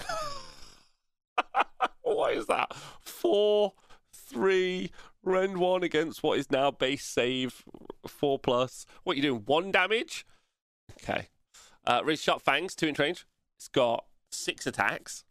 [2.03, 2.75] what is that?
[3.01, 3.75] Four,
[4.13, 4.91] three,
[5.27, 7.65] Rend one against what is now base save
[8.07, 8.87] four plus.
[9.03, 9.43] What are you doing?
[9.45, 10.25] One damage?
[11.03, 11.27] Okay.
[11.85, 13.27] Uh, Razor Sharp Fangs, two inch range.
[13.59, 15.25] It's got six attacks.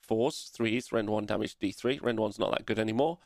[0.00, 2.02] Fours, threes, rend one damage D3.
[2.02, 3.18] Rend one's not that good anymore.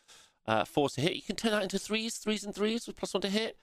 [0.44, 1.14] Uh, fours to hit.
[1.14, 3.56] You can turn that into threes, threes and threes with plus one to hit.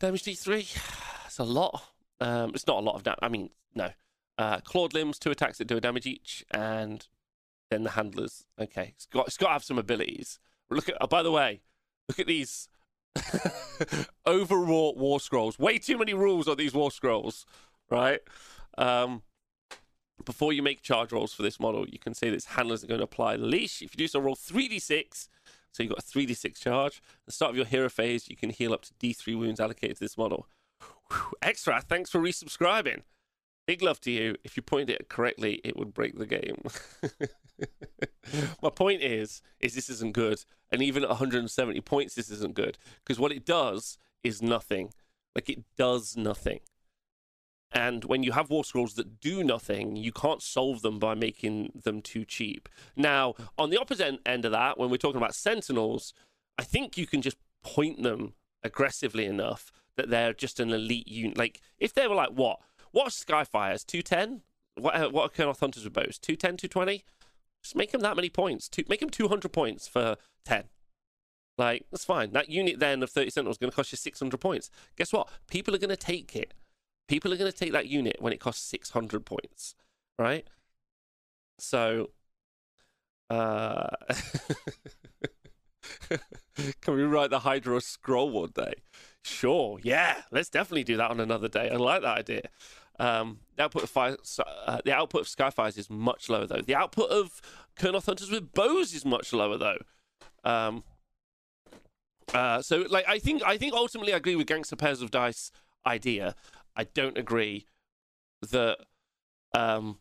[0.00, 1.26] Damage D3.
[1.26, 1.82] It's a lot.
[2.22, 3.18] Um, it's not a lot of damage.
[3.20, 3.90] I mean, no.
[4.38, 7.06] Uh, clawed limbs, two attacks that do a damage each, and
[7.70, 8.46] then the handlers.
[8.58, 10.38] Okay, it's got it's got to have some abilities.
[10.70, 10.96] Look at.
[11.00, 11.60] Oh, by the way,
[12.08, 12.68] look at these
[14.26, 15.58] overwrought war scrolls.
[15.58, 17.46] Way too many rules on these war scrolls,
[17.90, 18.20] right?
[18.76, 19.22] Um,
[20.24, 22.98] before you make charge rolls for this model, you can say this handlers are going
[22.98, 23.82] to apply the leash.
[23.82, 25.28] If you do so, roll 3d6.
[25.72, 26.96] So you've got a 3d6 charge.
[26.96, 29.96] At the start of your hero phase, you can heal up to d3 wounds allocated
[29.98, 30.48] to this model.
[31.10, 33.02] Whew, extra, thanks for resubscribing.
[33.68, 34.34] Big love to you.
[34.44, 36.62] If you pointed it correctly, it would break the game.
[38.62, 40.42] My point is, is this isn't good,
[40.72, 44.94] and even at 170 points, this isn't good because what it does is nothing.
[45.34, 46.60] Like it does nothing.
[47.70, 51.82] And when you have war scrolls that do nothing, you can't solve them by making
[51.84, 52.70] them too cheap.
[52.96, 56.14] Now, on the opposite end of that, when we're talking about sentinels,
[56.56, 61.36] I think you can just point them aggressively enough that they're just an elite unit.
[61.36, 62.60] Like if they were like what?
[62.92, 63.86] What Skyfires?
[63.86, 64.42] Two ten?
[64.76, 66.18] What uh, what are Kurnoth Hunters with bows?
[66.18, 67.04] 210, 220?
[67.62, 68.68] Just make them that many points.
[68.68, 70.64] Two, make them 200 points for 10.
[71.56, 72.32] Like, that's fine.
[72.32, 74.70] That unit then of 30 Sentinels is going to cost you 600 points.
[74.96, 75.28] Guess what?
[75.50, 76.54] People are going to take it.
[77.08, 79.74] People are going to take that unit when it costs 600 points,
[80.18, 80.46] right?
[81.58, 82.10] So,
[83.28, 83.88] uh,
[86.80, 88.74] can we write the Hydra scroll one day?
[89.22, 91.70] Sure, yeah, let's definitely do that on another day.
[91.70, 92.42] I like that idea.
[92.98, 94.16] Um, the output of fire,
[94.66, 96.62] uh, the output of Skyfires is much lower though.
[96.62, 97.40] The output of
[97.78, 99.78] Kurnoth Hunters with bows is much lower though.
[100.44, 100.82] Um,
[102.34, 105.50] uh, so, like, I think I think ultimately I agree with Gangster Pairs of Dice
[105.86, 106.34] idea.
[106.76, 107.66] I don't agree
[108.50, 108.78] that
[109.54, 109.98] um,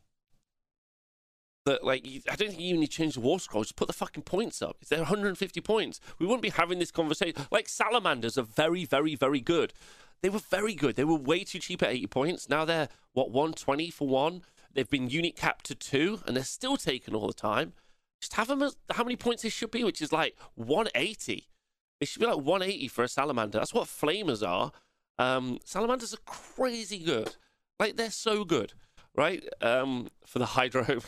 [1.67, 3.63] that like I don't think you need to change the war scroll.
[3.63, 4.77] Just put the fucking points up.
[4.81, 7.35] If they're 150 points, we wouldn't be having this conversation.
[7.51, 9.73] Like salamanders are very, very, very good.
[10.21, 10.95] They were very good.
[10.95, 12.49] They were way too cheap at 80 points.
[12.49, 14.41] Now they're what 120 for one.
[14.73, 17.73] They've been unit capped to two, and they're still taken all the time.
[18.21, 21.47] Just have them as how many points they should be, which is like 180.
[21.99, 23.59] It should be like 180 for a salamander.
[23.59, 24.71] That's what flamers are.
[25.19, 27.35] Um, salamanders are crazy good.
[27.79, 28.73] Like they're so good
[29.17, 29.43] right?
[29.61, 31.01] Um, for the hydro.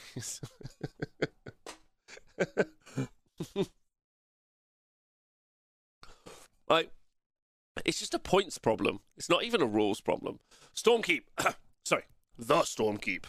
[6.67, 6.91] like,
[7.85, 8.99] it's just a points problem.
[9.15, 10.39] It's not even a rules problem.
[10.75, 11.21] Stormkeep.
[11.85, 12.03] Sorry,
[12.37, 13.25] the Stormkeep.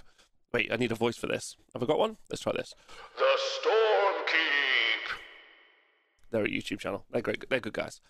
[0.52, 1.56] Wait, I need a voice for this.
[1.74, 2.16] Have I got one?
[2.28, 2.74] Let's try this.
[3.16, 3.24] The
[3.62, 5.14] Stormkeep.
[6.32, 7.04] They're a YouTube channel.
[7.10, 7.48] They're great.
[7.48, 8.00] They're good guys.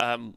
[0.00, 0.36] Um,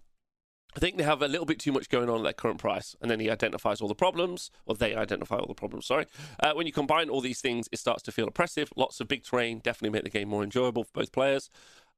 [0.76, 2.96] I think they have a little bit too much going on at their current price,
[3.02, 5.86] and then he identifies all the problems, or they identify all the problems.
[5.86, 6.06] Sorry.
[6.42, 8.74] Uh, when you combine all these things, it starts to feel oppressive.
[8.76, 11.50] Lots of big terrain definitely make the game more enjoyable for both players.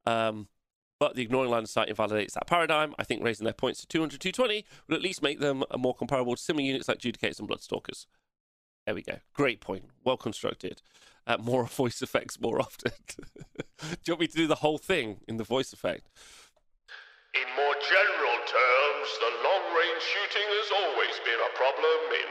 [0.05, 0.47] Um,
[0.99, 2.93] but the ignoring line of sight invalidates that paradigm.
[2.97, 6.35] I think raising their points to 200, 220 would at least make them more comparable
[6.35, 8.05] to similar units like Judicators and Bloodstalkers.
[8.85, 9.17] There we go.
[9.33, 9.85] Great point.
[10.03, 10.81] Well constructed.
[11.25, 12.91] Uh, more voice effects more often.
[13.07, 16.09] do you want me to do the whole thing in the voice effect?
[17.35, 22.29] In more general terms, the long range shooting has always been a problem in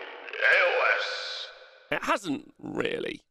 [0.57, 1.09] AOS.
[1.93, 3.23] It hasn't really,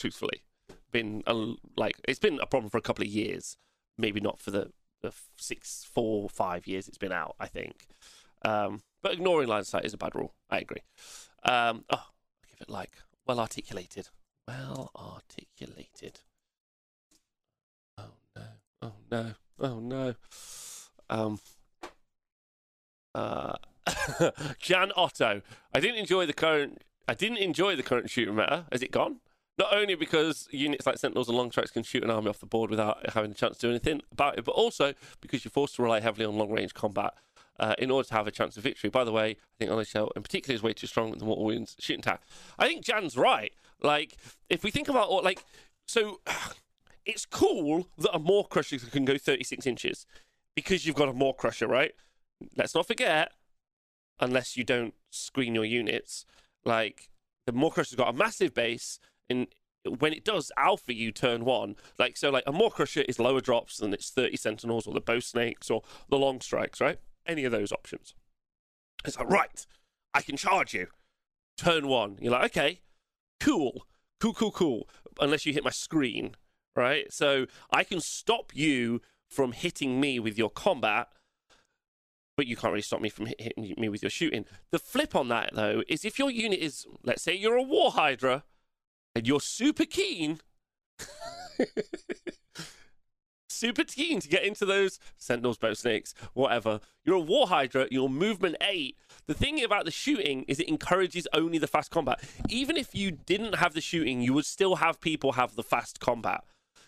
[0.00, 0.42] truthfully,
[0.90, 3.56] been a, like it's been a problem for a couple of years.
[3.96, 7.36] Maybe not for the, the six, four, five years it's been out.
[7.38, 7.86] I think,
[8.44, 10.34] um, but ignoring line sight is a bad rule.
[10.50, 10.82] I agree.
[11.44, 12.06] Um, oh,
[12.48, 12.92] give it like
[13.26, 14.08] well articulated.
[14.48, 16.20] Well articulated.
[17.96, 18.42] Oh no!
[18.82, 19.34] Oh no!
[19.60, 20.14] Oh no!
[21.10, 21.38] Um.
[23.14, 23.54] Uh.
[24.58, 25.42] Jan Otto.
[25.74, 26.82] I didn't enjoy the current.
[27.08, 28.66] I didn't enjoy the current shooting meta.
[28.70, 29.20] Has it gone?
[29.58, 32.46] Not only because units like Sentinels and Long Strikes can shoot an army off the
[32.46, 35.76] board without having a chance to do anything about it, but also because you're forced
[35.76, 37.14] to rely heavily on long range combat
[37.60, 38.88] uh, in order to have a chance of victory.
[38.88, 41.26] By the way, I think Honest Shell in particular is way too strong with the
[41.26, 42.22] Mortal Wounds shooting attack.
[42.58, 43.52] I think Jan's right.
[43.82, 44.16] Like,
[44.48, 45.44] if we think about what, like,
[45.86, 46.20] so
[47.04, 50.06] it's cool that a Maw-krusha can go 36 inches
[50.54, 51.92] because you've got a Maw-krusha, right?
[52.56, 53.32] Let's not forget,
[54.20, 56.24] unless you don't screen your units,
[56.64, 57.08] like,
[57.46, 58.98] the Maw-krusha's got a massive base,
[59.28, 59.46] and
[59.98, 63.78] when it does alpha you turn one, like, so, like, a Maw-krusha is lower drops
[63.78, 66.98] than its 30 Sentinels or the Bow Snakes or the Long Strikes, right?
[67.26, 68.14] Any of those options.
[69.04, 69.66] It's like, right,
[70.14, 70.88] I can charge you.
[71.56, 72.18] Turn one.
[72.20, 72.80] You're like, okay,
[73.40, 73.86] cool,
[74.20, 74.88] cool, cool, cool.
[75.20, 76.36] Unless you hit my screen,
[76.76, 77.12] right?
[77.12, 79.00] So I can stop you
[79.32, 81.08] from hitting me with your combat,
[82.36, 84.44] but you can't really stop me from hit- hitting me with your shooting.
[84.70, 87.92] The flip on that, though, is if your unit is, let's say you're a War
[87.92, 88.44] Hydra,
[89.14, 90.40] and you're super keen.
[93.62, 96.80] super keen to get into those sentinels, bow snakes, whatever.
[97.04, 97.86] You're a war hydra.
[97.90, 98.96] You're movement eight.
[99.26, 102.20] The thing about the shooting is it encourages only the fast combat.
[102.48, 106.00] Even if you didn't have the shooting, you would still have people have the fast
[106.00, 106.42] combat.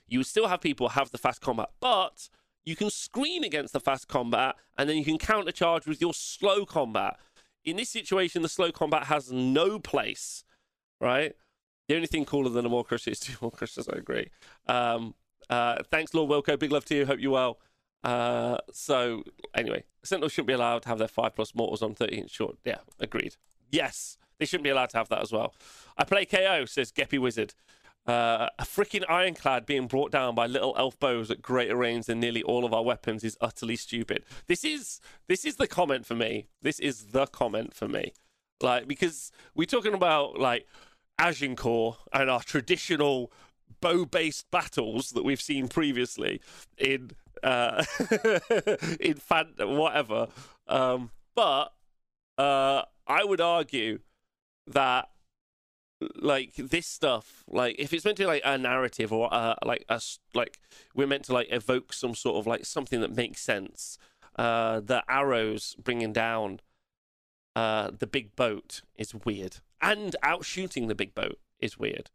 [0.07, 2.29] You still have people have the fast combat, but
[2.65, 6.65] you can screen against the fast combat, and then you can countercharge with your slow
[6.65, 7.19] combat.
[7.65, 10.45] In this situation, the slow combat has no place,
[11.01, 11.35] right?
[11.89, 14.31] The only thing cooler than a Maw-krusha is two Maw-krushas, I agree.
[14.67, 15.15] Um,
[15.51, 16.59] uh, thanks, Lord Wilco.
[16.59, 17.07] Big love to you.
[17.07, 17.59] Hope you're well.
[18.03, 19.23] Uh, so,
[19.55, 22.57] anyway, Sentinels shouldn't be allowed to have their 5 plus mortals on 30 inch short.
[22.65, 23.37] Yeah, agreed.
[23.71, 25.55] Yes, they shouldn't be allowed to have that as well.
[25.97, 27.55] I play KO, says Geppy Wizard.
[28.07, 32.21] Uh, a freaking ironclad being brought down by little elf bows at greater range than
[32.21, 34.25] nearly all of our weapons is utterly stupid.
[34.47, 36.49] This is this is the comment for me.
[36.61, 38.13] This is the comment for me.
[38.61, 40.67] Like because we're talking about like
[41.19, 43.33] Agincourt and our traditional
[43.81, 46.43] bow-based battles that we've seen previously
[46.77, 47.11] in
[47.43, 47.85] uh,
[49.01, 50.29] in fan whatever.
[50.67, 51.73] Um, but
[52.37, 54.01] uh, I would argue
[54.67, 55.09] that
[56.17, 59.85] like this stuff, like if it's meant to be like a narrative or uh, like
[59.89, 60.59] us, like
[60.95, 63.99] we're meant to like evoke some sort of like something that makes sense.
[64.37, 66.61] Uh, the arrows bringing down
[67.55, 72.11] uh, the big boat is weird, and out shooting the big boat is weird.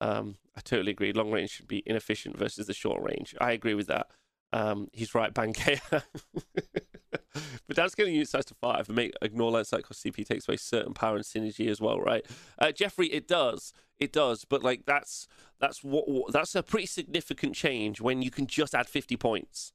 [0.00, 1.12] Um, I totally agree.
[1.12, 3.34] Long range should be inefficient versus the short range.
[3.40, 4.08] I agree with that.
[4.52, 6.02] Um, he's right, Bankea.
[7.66, 10.26] but that's going to use size to five and make ignore line sight cost CP
[10.26, 12.26] takes away certain power and synergy as well, right?
[12.58, 15.26] Uh, Jeffrey, it does, it does, but like that's
[15.60, 19.72] that's what, what that's a pretty significant change when you can just add fifty points.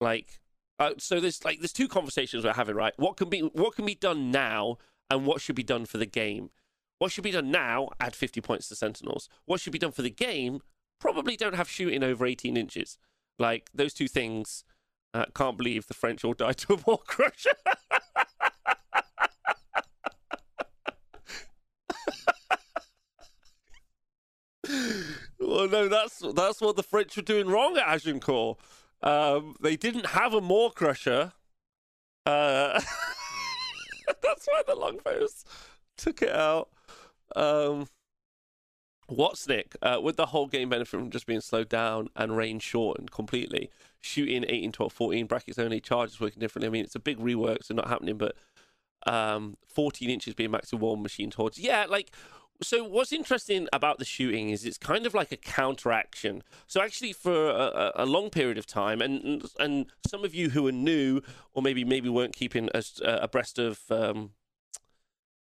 [0.00, 0.40] Like,
[0.78, 2.94] uh, so there's like there's two conversations we're having, right?
[2.96, 4.78] What can be what can be done now,
[5.10, 6.50] and what should be done for the game.
[6.98, 7.90] What should be done now?
[8.00, 9.28] Add 50 points to Sentinels.
[9.46, 10.60] What should be done for the game?
[11.00, 12.98] Probably don't have shooting over 18 inches.
[13.38, 14.64] Like those two things.
[15.14, 17.52] Uh, can't believe the French all died to a Maw-krusha.
[25.38, 28.58] well, no, that's that's what the French were doing wrong at Agincourt.
[29.04, 31.32] Um, they didn't have a Maw-krusha.
[32.26, 32.80] Uh,
[34.22, 35.44] that's why the longbows
[35.96, 36.70] took it out.
[37.36, 37.86] Um,
[39.06, 39.76] what's Nick?
[39.82, 43.70] Uh, would the whole game benefit from just being slowed down and range shortened completely?
[44.00, 46.68] Shooting 18, 12, 14 brackets only, charges working differently.
[46.68, 48.36] I mean, it's a big rework, so not happening, but
[49.06, 51.58] um, 14 inches being max to one machine towards.
[51.58, 52.10] Yeah, like.
[52.62, 56.44] So what's interesting about the shooting is it's kind of like a counteraction.
[56.68, 60.64] So actually, for a, a long period of time, and and some of you who
[60.68, 61.20] are new
[61.52, 64.30] or maybe maybe weren't keeping as abreast of um,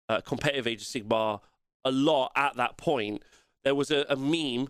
[0.08, 1.40] uh, competitive Age of Sigmar
[1.84, 3.22] a lot at that point.
[3.64, 4.68] There was a, a meme,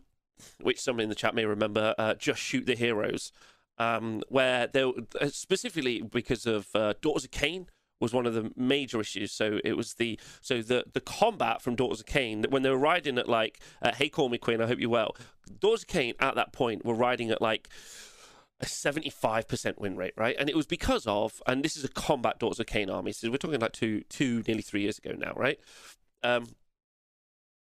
[0.60, 3.32] which somebody in the chat may remember, uh, "Just Shoot the Heroes,"
[3.78, 7.66] um, where there uh, specifically because of uh, Daughters of Khaine
[8.00, 9.32] was one of the major issues.
[9.32, 12.78] So it was the so the the combat from Daughters of Khaine when they were
[12.78, 15.16] riding at like uh, "Hey, call me Queen, I hope you're well."
[15.60, 17.68] Daughters of Khaine at that point were riding at like
[18.60, 20.36] a 75% win rate, right?
[20.38, 23.12] And it was because of, and this is a combat Daughters of Khaine army.
[23.12, 25.60] So we're talking like two, two, nearly three years ago now, right?
[26.22, 26.48] Um,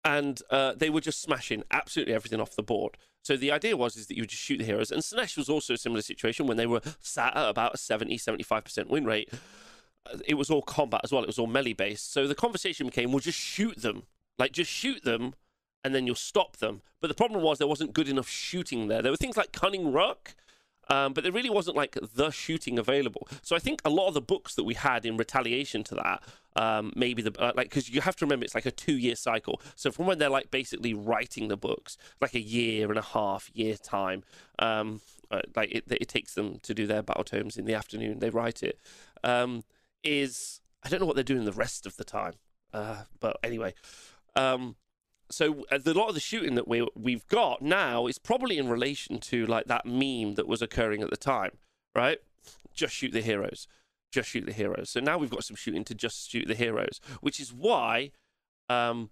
[0.05, 2.97] and uh, they were just smashing absolutely everything off the board.
[3.23, 4.91] So the idea was is that you would just shoot the heroes.
[4.91, 8.17] And Slaanesh was also a similar situation when they were sat at about a 70,
[8.19, 9.31] 75% win rate.
[10.27, 11.23] It was all combat as well.
[11.23, 12.13] It was all melee based.
[12.13, 14.05] So the conversation became, well, just shoot them.
[14.39, 15.35] Like, just shoot them
[15.85, 16.83] and then you'll stop them.
[17.01, 19.03] But the problem was there wasn't good enough shooting there.
[19.03, 20.35] There were things like Kunnin' Rukk,
[20.89, 23.29] um, but there really wasn't like the shooting available.
[23.43, 26.23] So I think a lot of the books that we had in retaliation to that,
[26.57, 29.61] um, maybe the uh, like because you have to remember it's like a two-year cycle.
[29.75, 33.51] So from when they're like basically writing the books, like a year and a half
[33.53, 34.25] year time,
[34.59, 38.19] um, uh, like it, it takes them to do their battle tomes in the afternoon.
[38.19, 38.79] They write it.
[39.23, 39.65] Um,
[40.05, 42.35] is I don't know what they're doing the rest of the time,
[42.73, 43.75] uh, but anyway.
[44.37, 44.77] Um,
[45.31, 48.69] so uh, a lot of the shooting that we we've got now is probably in
[48.69, 51.53] relation to like that meme that was occurring at the time,
[51.95, 52.19] right?
[52.75, 53.69] Just shoot the heroes,
[54.13, 54.91] just shoot the heroes.
[54.91, 58.13] So now we've got some shooting to just shoot the heroes, which is why,
[58.69, 59.11] um,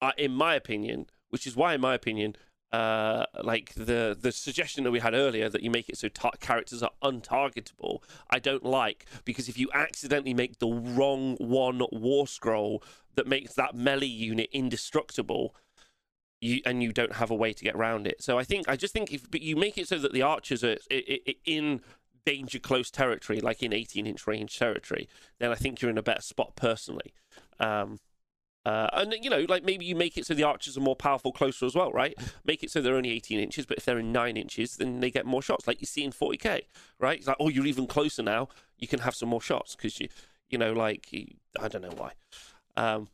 [0.00, 2.36] uh, in my opinion, which is why in my opinion,
[2.72, 6.32] uh, like the the suggestion that we had earlier that you make it so tar-
[6.40, 12.26] characters are untargetable, I don't like because if you accidentally make the wrong one war
[12.26, 12.82] scroll
[13.16, 15.54] that makes that melee unit indestructible,
[16.40, 18.22] you and you don't have a way to get around it.
[18.22, 20.62] So I think I just think if but you make it so that the archers
[20.62, 20.76] are
[21.44, 21.80] in
[22.24, 25.08] danger close territory, like in 18 inch range territory,
[25.38, 27.14] then I think you're in a better spot personally.
[27.58, 27.98] Um,
[28.66, 31.32] uh, and you know, like maybe you make it so the archers are more powerful
[31.32, 32.14] closer as well, right?
[32.44, 35.10] Make it so they're only 18 inches, but if they're in nine inches, then they
[35.10, 36.62] get more shots, like you see in 40k,
[36.98, 37.18] right?
[37.18, 38.48] It's like, oh, you're even closer now.
[38.78, 40.08] You can have some more shots because you,
[40.50, 41.08] you know, like
[41.58, 42.12] I don't know why.
[42.76, 43.08] Um,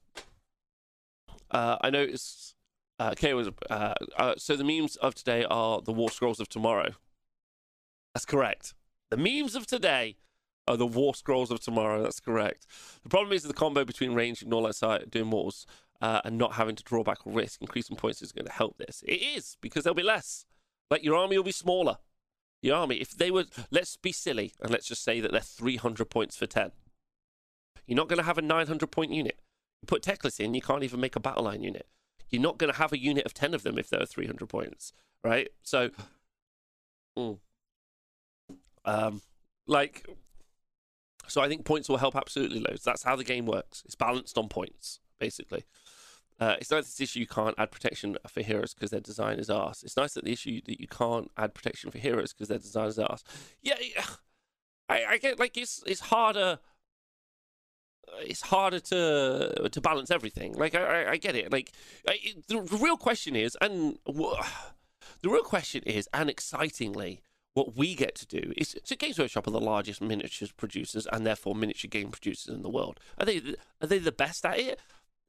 [1.50, 2.54] uh, I noticed.
[2.98, 6.48] Uh, okay, was uh, uh, so the memes of today are the war scrolls of
[6.48, 6.92] tomorrow.
[8.14, 8.72] That's correct.
[9.10, 10.16] The memes of today
[10.68, 12.02] are the war scrolls of tomorrow.
[12.02, 12.66] That's correct.
[13.02, 15.66] The problem is the combo between range and all outside doing wars
[16.00, 17.60] uh, and not having to draw back or risk.
[17.60, 19.02] Increasing points is going to help this.
[19.06, 20.44] It is because there'll be less.
[20.90, 21.98] Like your army will be smaller.
[22.62, 26.10] Your army, if they were, let's be silly and let's just say that they're 300
[26.10, 26.72] points for 10.
[27.86, 29.38] You're not going to have a 900 point unit.
[29.82, 31.86] You put Teclis in, you can't even make a battle line unit.
[32.30, 34.48] You're not going to have a unit of 10 of them if there are 300
[34.48, 34.92] points,
[35.22, 35.48] right?
[35.62, 35.90] So,
[37.16, 37.38] mm.
[38.84, 39.22] um,
[39.66, 40.06] like,
[41.28, 42.82] so I think points will help absolutely loads.
[42.82, 43.82] That's how the game works.
[43.84, 45.64] It's balanced on points, basically.
[46.38, 49.38] Uh, it's nice that this issue you can't add protection for heroes because their design
[49.38, 49.82] is arse.
[49.82, 52.88] It's nice that the issue that you can't add protection for heroes because their design
[52.88, 53.24] is arse.
[53.62, 53.76] Yeah,
[54.88, 56.58] I, I get like it's it's harder.
[58.20, 60.52] It's harder to to balance everything.
[60.54, 61.50] Like I, I, I get it.
[61.50, 61.72] Like
[62.06, 62.18] I,
[62.48, 67.22] the, real question is, and the real question is, and excitingly,
[67.56, 71.26] what we get to do is so Games Workshop are the largest miniatures producers and
[71.26, 73.00] therefore miniature game producers in the world.
[73.18, 73.40] Are they
[73.80, 74.78] are they the best at it?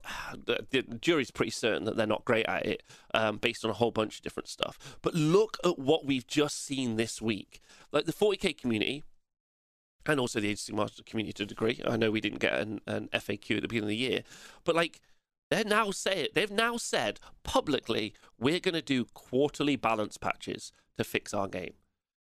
[0.45, 3.73] The, the jury's pretty certain that they're not great at it, um, based on a
[3.73, 4.97] whole bunch of different stuff.
[5.01, 7.61] But look at what we've just seen this week.
[7.91, 9.03] Like the 40k community,
[10.05, 11.81] and also the Age of Sigmar community to a degree.
[11.85, 14.23] I know we didn't get an, an FAQ at the beginning of the year,
[14.63, 15.01] but like
[15.49, 21.03] they're now say they've now said publicly we're going to do quarterly balance patches to
[21.03, 21.73] fix our game.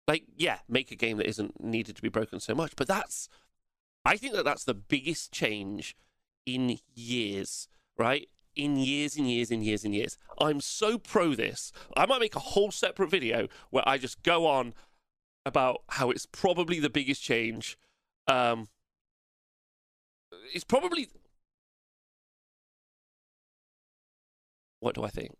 [0.08, 3.30] Like, yeah, make a game that isn't needed to be broken so much, but that's
[4.04, 5.95] I think that that's the biggest change
[6.45, 8.28] in years, right?
[8.56, 10.18] In years and years and years and years.
[10.39, 11.72] I'm so pro this.
[11.95, 14.74] I might make a whole separate video where I just go on
[15.45, 17.78] about how it's probably the biggest change.
[18.28, 18.70] Um,
[20.54, 21.10] it's probably.
[24.80, 25.36] What do I think?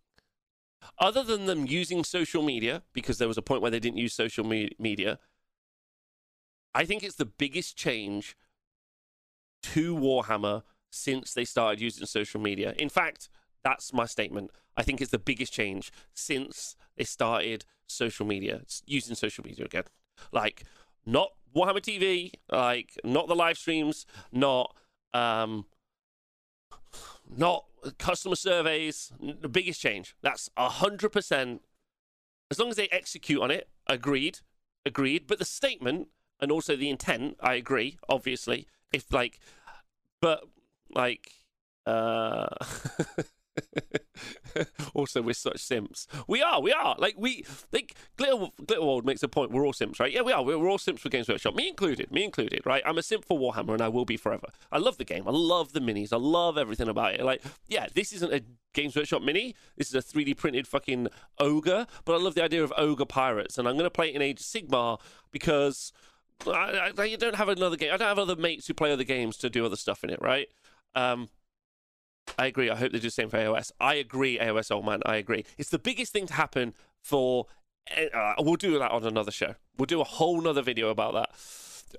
[0.98, 4.14] Other than them using social media, because there was a point where they didn't use
[4.14, 5.18] social me- media,
[6.74, 8.36] I think it's the biggest change
[9.62, 12.74] to Warhammer since they started using social media.
[12.78, 13.28] In fact,
[13.62, 14.50] that's my statement.
[14.76, 19.84] I think it's the biggest change since they started social media, using social media again.
[20.32, 20.64] Like,
[21.04, 24.74] not Warhammer TV, like, not the live streams, not,
[25.12, 25.66] um,
[27.36, 27.64] not
[27.98, 29.12] customer surveys.
[29.20, 30.14] The biggest change.
[30.22, 31.62] That's a hundred percent.
[32.50, 34.40] As long as they execute on it, agreed,
[34.84, 35.26] agreed.
[35.26, 36.08] But the statement
[36.40, 37.98] and also the intent, I agree.
[38.08, 39.38] Obviously, if like,
[40.20, 40.44] but
[40.90, 41.32] like,
[41.86, 42.48] uh,
[44.94, 46.06] also, we're such simps.
[46.26, 46.96] We are, we are.
[46.98, 49.50] Like we, like Glitter, Glitterworld makes a point.
[49.50, 50.12] We're all simps, right?
[50.12, 50.42] Yeah, we are.
[50.42, 52.10] We're, all simps for Games Workshop, me included.
[52.10, 52.82] Me included, right?
[52.86, 54.48] I'm a simp for Warhammer, and I will be forever.
[54.70, 55.26] I love the game.
[55.26, 56.12] I love the minis.
[56.12, 57.24] I love everything about it.
[57.24, 58.42] Like, yeah, this isn't a
[58.74, 59.54] Games Workshop mini.
[59.76, 63.58] This is a 3D printed fucking ogre, but I love the idea of ogre pirates,
[63.58, 65.00] and I'm going to play it in Age of Sigmar
[65.30, 65.92] because.
[66.44, 67.94] I, I, you don't have another game.
[67.94, 70.20] I don't have other mates who play other games to do other stuff in it,
[70.20, 70.48] right?
[70.96, 71.28] Um,
[72.38, 72.70] I agree.
[72.70, 73.72] I hope they do the same for AOS.
[73.80, 75.00] I agree, AOS old man.
[75.04, 75.44] I agree.
[75.58, 77.46] It's the biggest thing to happen for.
[78.14, 79.54] Uh, we'll do that on another show.
[79.76, 81.30] We'll do a whole nother video about that.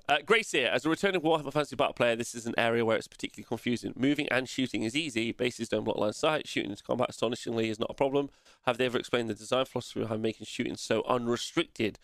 [0.08, 2.96] Uh, Grace here, as a returning Warhammer Fantasy Battle player, this is an area where
[2.96, 3.92] it's particularly confusing.
[3.96, 5.32] Moving and shooting is easy.
[5.32, 6.48] Bases don't block line of sight.
[6.48, 8.30] Shooting into combat, astonishingly, is not a problem.
[8.66, 11.98] Have they ever explained the design philosophy behind making shooting so unrestricted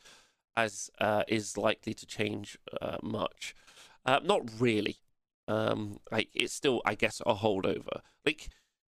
[0.56, 3.54] as uh, is likely to change uh, much?
[4.04, 4.98] Uh, not really.
[5.50, 8.02] Um, like it's still, I guess, a holdover.
[8.24, 8.48] Like,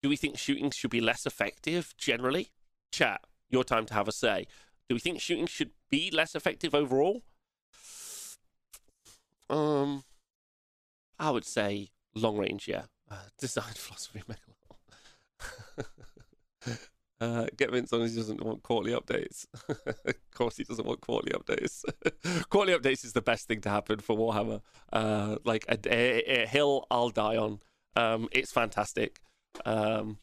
[0.03, 2.49] do we think shooting should be less effective generally?
[2.91, 4.45] Chat, your time to have a say.
[4.87, 7.23] Do we think shooting should be less effective overall?
[9.49, 10.03] Um,
[11.17, 12.83] I would say long range, yeah.
[13.09, 14.21] Uh, design philosophy,
[17.21, 19.45] Uh, get Vince on he doesn't want quarterly updates.
[19.69, 21.85] of course, he doesn't want quarterly updates.
[22.49, 24.61] quarterly updates is the best thing to happen for Warhammer.
[24.91, 27.59] Uh, like a, a, a, hill I'll die on.
[27.95, 29.21] Um, it's fantastic.
[29.65, 30.17] Um,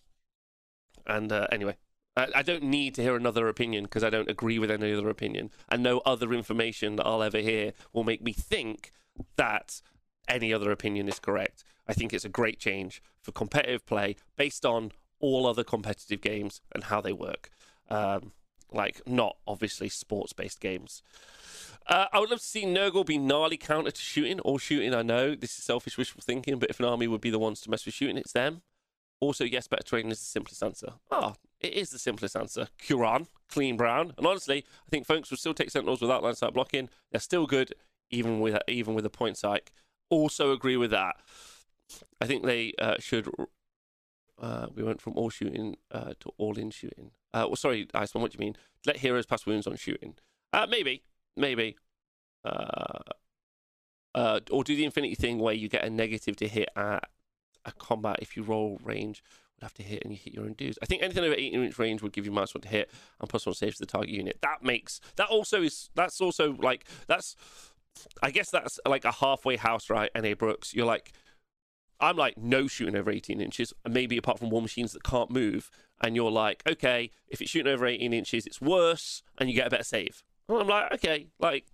[1.07, 1.77] and uh, anyway,
[2.17, 5.09] I, I, don't need to hear another opinion because I don't agree with any other
[5.09, 8.93] opinion, and no other information that I'll ever hear will make me think
[9.37, 9.81] that
[10.29, 11.65] any other opinion is correct.
[11.87, 16.61] I think it's a great change for competitive play based on all other competitive games
[16.73, 17.51] and how they work.
[17.89, 18.33] Um,
[18.73, 21.03] like, not obviously sports based games.
[21.87, 24.39] Uh, I would love to see Nurgle be gnarly counter to shooting.
[24.41, 27.31] All shooting, I know this is selfish wishful thinking, but if an army would be
[27.31, 28.63] the ones to mess with shooting, it's them.
[29.19, 30.95] Also, yes, better training is the simplest answer.
[31.11, 32.69] Ah, oh, it is the simplest answer.
[32.79, 36.55] Kuran, clean brown, and honestly, I think folks will still take Sentinels without line sight
[36.55, 36.89] blocking.
[37.11, 37.75] They're still good,
[38.11, 39.73] even with even with a point psych.
[40.09, 41.17] Also agree with that.
[42.21, 43.29] I think they uh, should
[44.41, 47.11] uh, we went from all shooting uh, to all in shooting.
[47.33, 48.57] Uh, well, sorry, Iceman, what do you mean?
[48.87, 50.15] Let heroes pass wounds on shooting.
[50.53, 51.03] Uh, maybe,
[51.37, 51.77] maybe.
[52.45, 52.99] Uh,
[54.15, 57.09] uh, or do the infinity thing where you get a negative to hit at
[57.65, 59.23] a combat if you roll range
[59.55, 60.79] would have to hit and you hit your own dudes.
[60.83, 63.29] I think anything over 18 inch range would give you minus one to hit and
[63.29, 64.39] plus one saves to the target unit.
[64.43, 67.37] That makes that also is that's also like that's
[68.23, 70.11] I guess that's like a halfway house, right?
[70.17, 70.75] NA Brooks.
[70.75, 71.13] You're like
[72.01, 75.71] I'm like no shooting over 18 inches, maybe apart from war machines that can't move.
[76.03, 79.67] And you're like, okay, if it's shooting over 18 inches, it's worse, and you get
[79.67, 80.23] a better save.
[80.49, 81.67] And I'm like, okay, like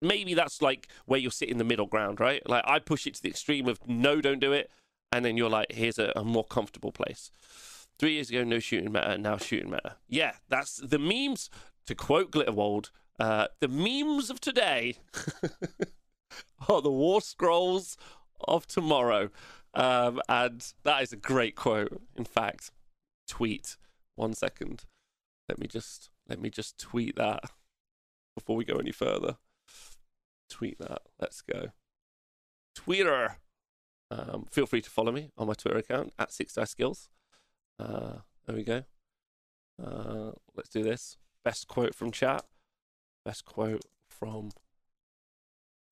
[0.00, 2.46] maybe that's like where you'll sit in the middle ground, right?
[2.48, 4.70] Like I push it to the extreme of no, don't do it,
[5.12, 7.30] and then you're like, here's a, a more comfortable place.
[7.98, 9.94] Three years ago, no shooting matter, now shooting matter.
[10.08, 11.48] Yeah, that's the memes.
[11.86, 14.96] To quote Glitterwold, uh, the memes of today
[16.68, 17.96] are the war scrolls
[18.48, 19.30] of tomorrow.
[19.74, 22.00] Um, and that is a great quote.
[22.16, 22.70] In fact,
[23.26, 23.76] tweet.
[24.14, 24.84] One second.
[25.48, 27.44] Let me just let me just tweet that
[28.34, 29.36] before we go any further.
[30.48, 31.02] Tweet that.
[31.20, 31.68] Let's go.
[32.74, 33.38] Twitter.
[34.10, 37.08] Um, feel free to follow me on my Twitter account at Six Dice Skills.
[37.78, 38.16] Uh,
[38.46, 38.84] there we go.
[39.82, 41.16] Uh, let's do this.
[41.44, 42.44] Best quote from chat.
[43.24, 44.50] Best quote from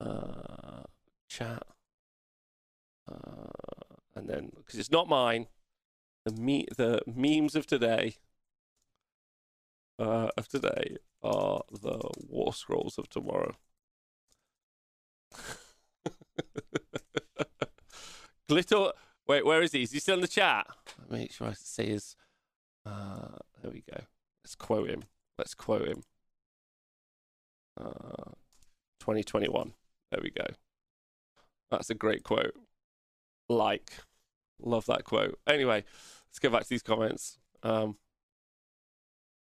[0.00, 0.82] uh,
[1.28, 1.62] chat.
[3.08, 5.46] Uh, and then, because it's not mine,
[6.24, 8.16] the me the memes of today
[9.98, 13.54] uh, of today are the war scrolls of tomorrow.
[18.48, 18.92] Glitter,
[19.28, 19.82] wait, where is he?
[19.82, 20.66] Is he still in the chat?
[20.98, 22.16] Let me make sure I see his.
[22.84, 24.00] Uh, there we go.
[24.42, 25.04] Let's quote him.
[25.38, 26.02] Let's quote him.
[27.78, 28.32] Uh,
[29.00, 29.74] 2021.
[30.10, 30.46] There we go.
[31.70, 32.54] That's a great quote
[33.50, 33.90] like.
[34.62, 35.38] Love that quote.
[35.46, 35.84] Anyway,
[36.28, 37.38] let's get back to these comments.
[37.62, 37.96] Um,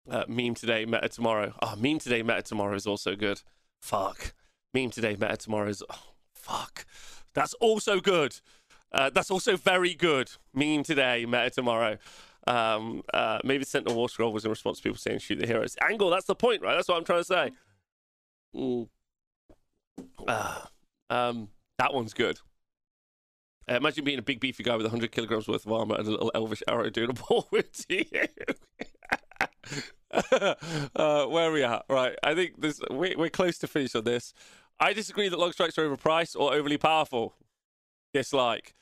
[0.09, 1.53] uh, meme today, meta tomorrow.
[1.61, 3.41] Oh, meme today, meta tomorrow is also good.
[3.81, 4.33] Fuck.
[4.73, 5.83] Meme today, meta tomorrow is.
[5.89, 6.85] Oh, fuck.
[7.33, 8.39] That's also good.
[8.91, 10.31] Uh, that's also very good.
[10.53, 11.97] Meme today, meta tomorrow.
[12.47, 15.75] Um, uh, maybe Sentinel War Scroll was in response to people saying shoot the heroes.
[15.81, 16.75] Angle, that's the point, right?
[16.75, 17.51] That's what I'm trying to say.
[18.55, 18.87] Mm.
[20.27, 20.61] Uh,
[21.09, 22.39] um, that one's good.
[23.69, 26.11] Uh, imagine being a big beefy guy with 100 kilograms worth of armor and a
[26.11, 28.05] little elvish arrow doing a ball with you.
[30.95, 31.85] uh, where are we at?
[31.89, 34.33] Right, I think this we, we're close to finish on this.
[34.79, 37.35] I disagree that long strikes are overpriced or overly powerful.
[38.13, 38.73] Dislike.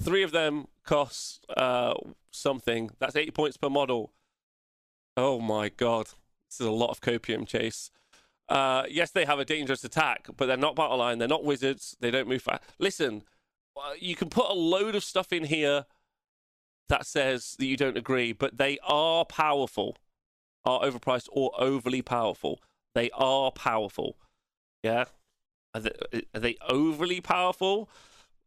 [0.00, 1.94] Three of them cost uh,
[2.30, 2.90] something.
[3.00, 4.12] That's 80 points per model.
[5.16, 6.06] Oh my god.
[6.48, 7.90] This is a lot of copium chase.
[8.48, 11.18] Uh, yes, they have a dangerous attack, but they're not battle line.
[11.18, 11.96] They're not wizards.
[11.98, 12.62] They don't move fast.
[12.78, 13.24] Listen,
[13.98, 15.86] you can put a load of stuff in here
[16.88, 19.96] that says that you don't agree, but they are powerful,
[20.64, 22.60] are overpriced or overly powerful.
[22.94, 24.16] They are powerful.
[24.82, 25.06] Yeah.
[25.74, 27.90] Are they, are they overly powerful?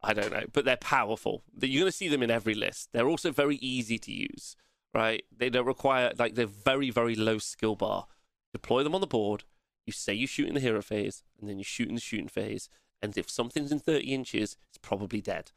[0.01, 1.43] I don't know, but they're powerful.
[1.59, 2.89] You're going to see them in every list.
[2.93, 4.55] They're also very easy to use,
[4.93, 5.23] right?
[5.35, 8.07] They don't require, like, they're very, very low skill bar.
[8.53, 9.43] Deploy them on the board.
[9.85, 12.29] You say you shoot in the hero phase, and then you shoot in the shooting
[12.29, 12.69] phase.
[13.01, 15.51] And if something's in 30 inches, it's probably dead.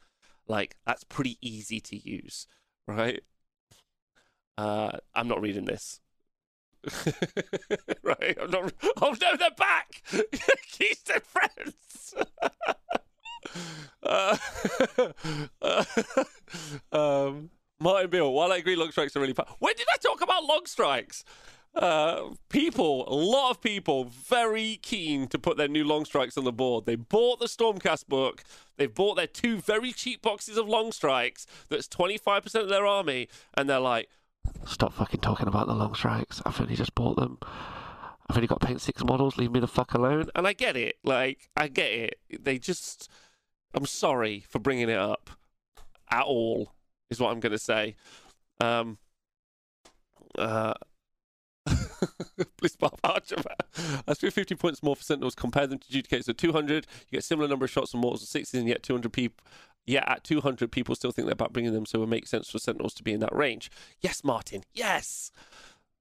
[0.47, 2.47] Like, that's pretty easy to use,
[2.87, 3.21] right?
[4.57, 5.99] Uh, I'm not reading this.
[8.03, 8.37] right?
[8.41, 8.73] I'm not.
[9.01, 10.03] Oh no, they're back!
[10.71, 12.13] Keystone friends!
[14.03, 14.37] uh,
[15.61, 15.85] uh,
[16.91, 19.55] um, Martin Bill, while I agree long strikes are really powerful.
[19.59, 21.23] When did I talk about long strikes?
[21.75, 26.43] Uh, people, a lot of people, very keen to put their new long strikes on
[26.43, 26.85] the board.
[26.85, 28.43] They bought the Stormcast book.
[28.77, 31.47] They've bought their two very cheap boxes of long strikes.
[31.69, 34.07] That's twenty five percent of their army, and they're like,
[34.65, 36.43] "Stop fucking talking about the long strikes.
[36.45, 37.39] I've only just bought them.
[38.29, 39.37] I've only got paint six models.
[39.37, 40.97] Leave me the fuck alone." And I get it.
[41.03, 42.19] Like, I get it.
[42.39, 43.09] They just,
[43.73, 45.31] I'm sorry for bringing it up
[46.11, 46.73] at all.
[47.09, 47.95] Is what I'm going to say.
[48.61, 48.99] Um.
[50.37, 50.75] Uh.
[52.61, 53.37] Blissbarb Archer.
[54.07, 55.35] I spent 50 points more for Sentinels.
[55.35, 56.25] Compare them to Judicate.
[56.25, 59.11] So 200, you get similar number of shots on mortals and 60s, and yet 200
[59.11, 59.45] people.
[59.85, 62.59] Yeah, at 200, people still think they're about bringing them, so it makes sense for
[62.59, 63.69] Sentinels to be in that range.
[63.99, 64.63] Yes, Martin.
[64.73, 65.31] Yes.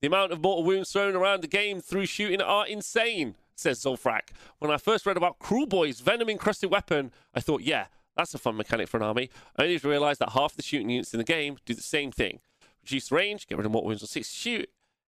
[0.00, 4.30] The amount of mortal wounds thrown around the game through shooting are insane, says Zolfrak.
[4.58, 7.86] When I first read about Kruleboyz' venom encrusted weapon, I thought, yeah,
[8.16, 9.30] that's a fun mechanic for an army.
[9.56, 12.40] I only realised that half the shooting units in the game do the same thing.
[12.84, 14.70] Reduce range, get rid of mortal wounds on 60 shoot,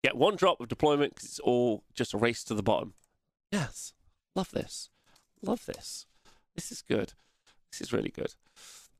[0.03, 2.93] Get one drop of deployment because it's all just a race to the bottom.
[3.51, 3.93] Yes.
[4.35, 4.89] Love this.
[5.41, 6.05] Love this.
[6.55, 7.13] This is good.
[7.71, 8.33] This is really good.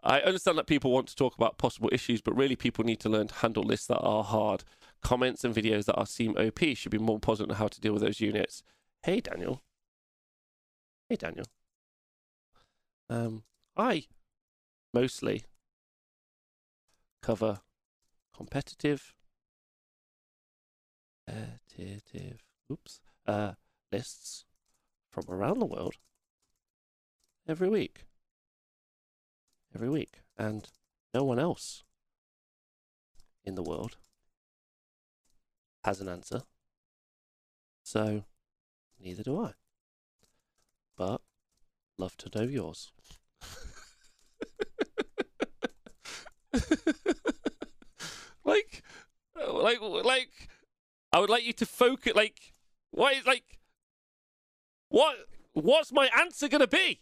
[0.04, 3.10] I understand that people want to talk about possible issues, but really people need to
[3.10, 4.64] learn to handle lists that are hard.
[5.02, 7.94] Comments and videos that are seem OP should be more positive on how to deal
[7.94, 8.64] with those units.
[9.04, 9.62] Hey, Daniel.
[11.10, 11.46] Hey, Daniel.
[13.10, 13.44] Um,
[13.78, 14.08] I
[14.94, 15.44] mostly
[17.22, 17.62] cover
[18.36, 19.14] competitive
[21.26, 23.54] competitive oops uh,
[23.92, 24.46] lists
[25.10, 25.96] from around the world
[27.48, 28.06] every week.
[29.76, 30.20] Every week.
[30.38, 30.70] And
[31.14, 31.84] no one else
[33.44, 33.98] in the world
[35.84, 36.42] has an answer.
[37.84, 38.24] So
[39.00, 39.52] neither do I.
[40.98, 41.22] But
[41.98, 42.92] love to know yours.
[48.46, 48.84] like
[49.36, 50.50] like like
[51.14, 52.14] I would like you to focus.
[52.16, 52.54] Like,
[52.92, 53.44] what is like,
[54.90, 55.16] what?
[55.54, 57.02] What's my answer gonna be?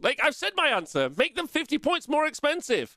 [0.00, 1.08] Like, I've said my answer.
[1.16, 2.96] Make them fifty points more expensive.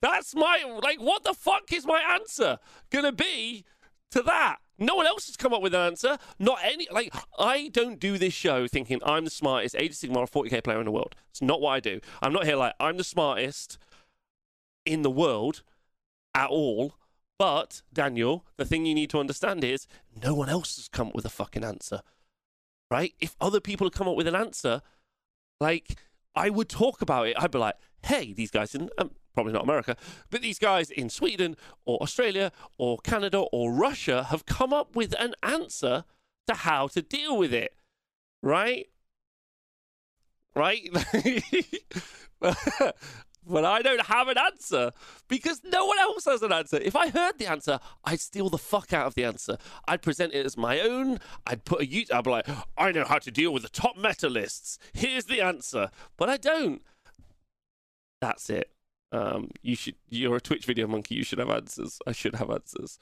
[0.00, 1.00] That's my like.
[1.00, 2.58] What the fuck is my answer
[2.90, 3.64] gonna be
[4.12, 4.56] to that?
[4.78, 6.18] No one else has come up with an answer.
[6.38, 6.88] Not any.
[6.90, 10.78] Like, I don't do this show thinking I'm the smartest Age of Sigmar 40k player
[10.78, 11.14] in the world.
[11.30, 12.00] It's not what I do.
[12.22, 13.78] I'm not here like I'm the smartest
[14.86, 15.62] in the world
[16.34, 16.94] at all.
[17.38, 19.86] But, Daniel, the thing you need to understand is
[20.22, 22.00] no one else has come up with a fucking answer.
[22.90, 23.14] Right?
[23.20, 24.80] If other people have come up with an answer,
[25.60, 25.98] like,
[26.34, 27.36] I would talk about it.
[27.38, 29.96] I'd be like, hey, these guys in, um, probably not America,
[30.30, 35.14] but these guys in Sweden or Australia or Canada or Russia have come up with
[35.18, 36.04] an answer
[36.46, 37.74] to how to deal with it.
[38.42, 38.86] Right?
[40.54, 40.88] Right?
[43.48, 44.90] but I don't have an answer
[45.28, 46.78] because no one else has an answer.
[46.78, 49.58] If I heard the answer, I'd steal the fuck out of the answer.
[49.86, 51.18] I'd present it as my own.
[51.46, 52.12] I'd put a YouTube.
[52.12, 54.78] I'd be like, I know how to deal with the top meta lists.
[54.92, 56.82] Here's the answer, but I don't.
[58.20, 58.70] That's it.
[59.12, 59.94] Um, you should.
[60.08, 61.14] You're a Twitch video monkey.
[61.14, 62.00] You should have answers.
[62.06, 62.98] I should have answers.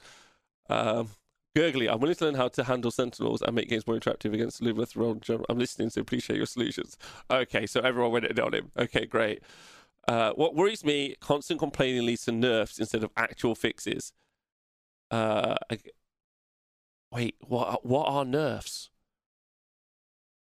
[0.69, 1.09] Um,
[1.55, 4.61] Gurgly, I'm willing to learn how to handle sentinels and make games more interactive against
[4.61, 5.45] Lumineth.
[5.47, 6.97] I'm listening, so share your solutions.
[7.31, 8.71] Okay, so everyone went in on him.
[8.77, 9.41] Okay, great.
[10.07, 14.13] Uh, what worries me, constant complaining leads to nerfs instead of actual fixes.
[15.09, 15.79] Uh, I,
[17.11, 17.85] wait, what?
[17.85, 18.89] What are nerfs?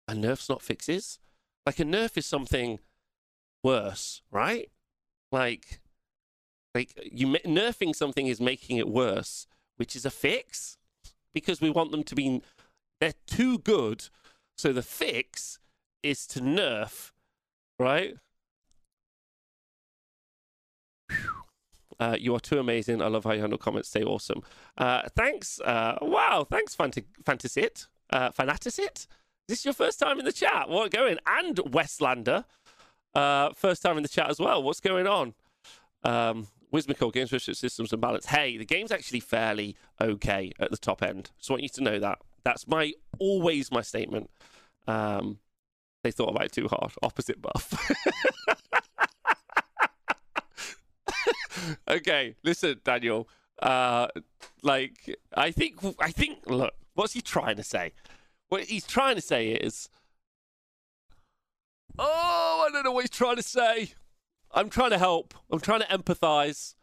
[0.08, 1.20] Are nerfs not fixes?
[1.66, 2.80] Like a nerf is something
[3.64, 4.70] worse, right?
[5.32, 5.80] Like,
[6.76, 9.48] like you nerfing something is making it worse,
[9.78, 10.78] which is a fix
[11.34, 12.42] because we want them to be.
[13.00, 14.08] They're too good,
[14.58, 15.60] so the fix
[16.04, 17.12] is to nerf,
[17.78, 18.16] right?
[22.00, 23.02] Uh, you are too amazing.
[23.02, 23.90] I love how you handle comments.
[23.90, 24.42] Stay awesome.
[24.78, 25.60] Uh, thanks.
[25.62, 26.46] Uh, wow.
[26.50, 27.88] Thanks, Fant- Fantasit.
[28.10, 29.08] Uh, Fanatisit.
[29.48, 30.70] Is this your first time in the chat?
[30.70, 31.18] What going?
[31.28, 32.46] And Westlander.
[33.14, 34.64] Uh, first time in the chat as well.
[34.64, 35.34] What's going on?
[36.04, 38.26] Um, Wismico Games Research Systems and Balance.
[38.26, 41.30] Hey, the game's actually fairly okay at the top end.
[41.38, 42.20] Just want you to know that.
[42.44, 44.30] That's my always my statement.
[44.88, 45.40] Um,
[46.04, 46.92] they thought about it too hard.
[47.02, 47.92] Opposite buff.
[51.88, 53.28] okay, listen, Daniel.
[53.62, 54.08] Uh,
[54.62, 56.40] like, I think, I think.
[56.48, 57.92] Look, what's he trying to say?
[58.50, 59.90] What he's trying to say is,
[61.98, 63.94] oh, I don't know what he's trying to say.
[64.52, 65.34] I'm trying to help.
[65.52, 66.76] I'm trying to empathize.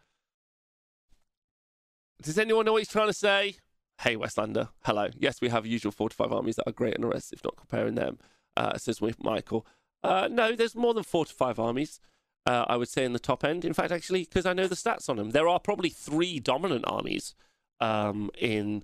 [2.22, 3.56] Does anyone know what he's trying to say?
[4.02, 4.70] Hey, Westlander.
[4.84, 5.08] Hello.
[5.18, 7.94] Yes, we have usual 45 armies that are great in the rest, if not comparing
[7.94, 8.18] them,
[8.56, 9.66] uh, says Michael.
[10.02, 12.00] Uh, no, there's more than four to five armies,
[12.46, 13.64] uh, I would say, in the top end.
[13.64, 16.84] In fact, actually, because I know the stats on them, there are probably three dominant
[16.86, 17.34] armies
[17.80, 18.82] um, in.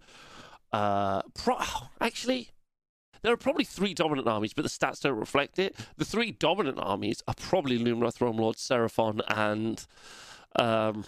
[0.72, 1.58] Uh, pro-
[2.00, 2.50] actually,
[3.22, 5.74] there are probably three dominant armies, but the stats don't reflect it.
[5.96, 9.84] The three dominant armies are probably Lumineth Realmlord, Seraphon, and
[10.56, 11.04] um,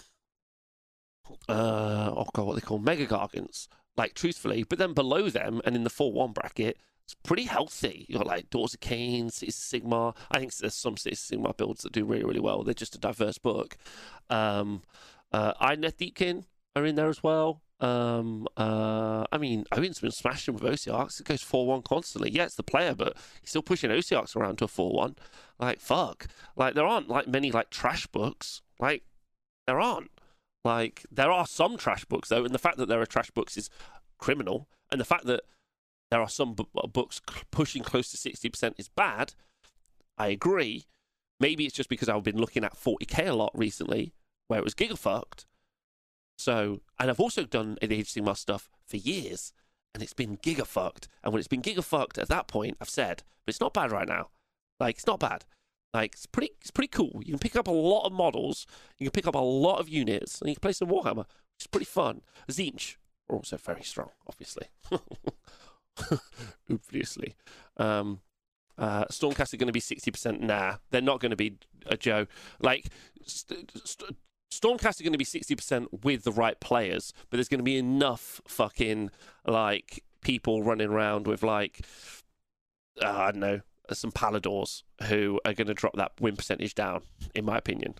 [1.47, 3.67] uh, oh god, what they call Mega Gargants.
[3.95, 6.77] Like truthfully, but then below them and in the four one bracket,
[7.09, 8.05] it's pretty healthy.
[8.07, 10.15] You got like Daughters of Khaine, Cities of Sigmar.
[10.29, 12.61] I think there's some Cities of Sigmar builds that do really, really well.
[12.61, 13.77] They're just a diverse book.
[14.29, 14.83] Um,
[15.31, 16.43] uh, Idoneth Deepkin
[16.75, 17.63] are in there as well.
[17.79, 21.19] Um, uh, I mean, Odin's been smashing with Ossiarchs.
[21.19, 22.29] It goes 4 1 constantly.
[22.29, 25.15] Yeah, it's the player, but he's still pushing Ossiarchs around to a 4 1.
[25.57, 26.27] Like, fuck.
[26.55, 28.61] Like, there aren't like many like trash books.
[28.79, 29.01] Like,
[29.65, 30.11] there aren't.
[30.63, 33.57] Like, there are some trash books, though, and the fact that there are trash books
[33.57, 33.71] is
[34.19, 34.67] criminal.
[34.91, 35.41] And the fact that
[36.11, 39.33] there are some b- uh, books pushing close to 60% is bad.
[40.17, 40.85] I agree.
[41.39, 44.13] Maybe it's just because I've been looking at 40k a lot recently,
[44.47, 45.45] where it was gigafucked.
[46.37, 49.53] So, and I've also done the Sigmar stuff for years,
[49.93, 51.07] and it's been gigafucked.
[51.23, 54.07] And when it's been gigafucked at that point, I've said, but it's not bad right
[54.07, 54.29] now.
[54.79, 55.45] Like, it's not bad.
[55.93, 57.21] Like, it's pretty, it's pretty cool.
[57.25, 58.65] You can pick up a lot of models,
[58.97, 61.61] you can pick up a lot of units, and you can play some Warhammer, which
[61.61, 62.21] is pretty fun.
[62.49, 62.95] Tzeentch
[63.29, 64.67] are also very strong, obviously.
[66.71, 67.35] obviously.
[67.77, 68.19] Um,
[68.77, 70.39] uh, Stormcast are going to be 60%.
[70.39, 72.27] Nah, they're not going to be a Joe.
[72.61, 72.87] Like,
[73.25, 74.17] st- st-
[74.51, 77.77] Stormcast are going to be 60% with the right players, but there's going to be
[77.77, 79.11] enough fucking,
[79.45, 81.85] like, people running around with, like,
[83.01, 87.01] uh, I don't know, some Palladors who are going to drop that win percentage down,
[87.35, 87.95] in my opinion.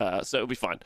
[0.00, 0.78] Uh, so it'll be fine.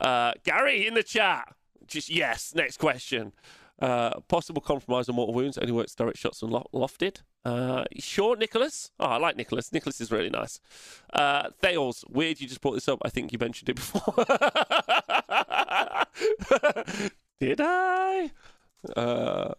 [0.00, 1.54] Uh, Gary in the chat.
[1.86, 2.54] Just yes.
[2.54, 3.32] Next question.
[3.80, 5.56] Uh, possible compromise on mortal wounds.
[5.56, 7.22] Only works direct shots and lo- lofted.
[7.44, 8.90] Uh, sure, Nicholas.
[9.00, 9.72] Oh, I like Nicholas.
[9.72, 10.60] Nicholas is really nice.
[11.14, 12.98] Uh, Thales, weird you just brought this up.
[13.02, 14.14] I think you mentioned it before.
[17.40, 18.30] Did I?
[18.94, 19.54] Uh,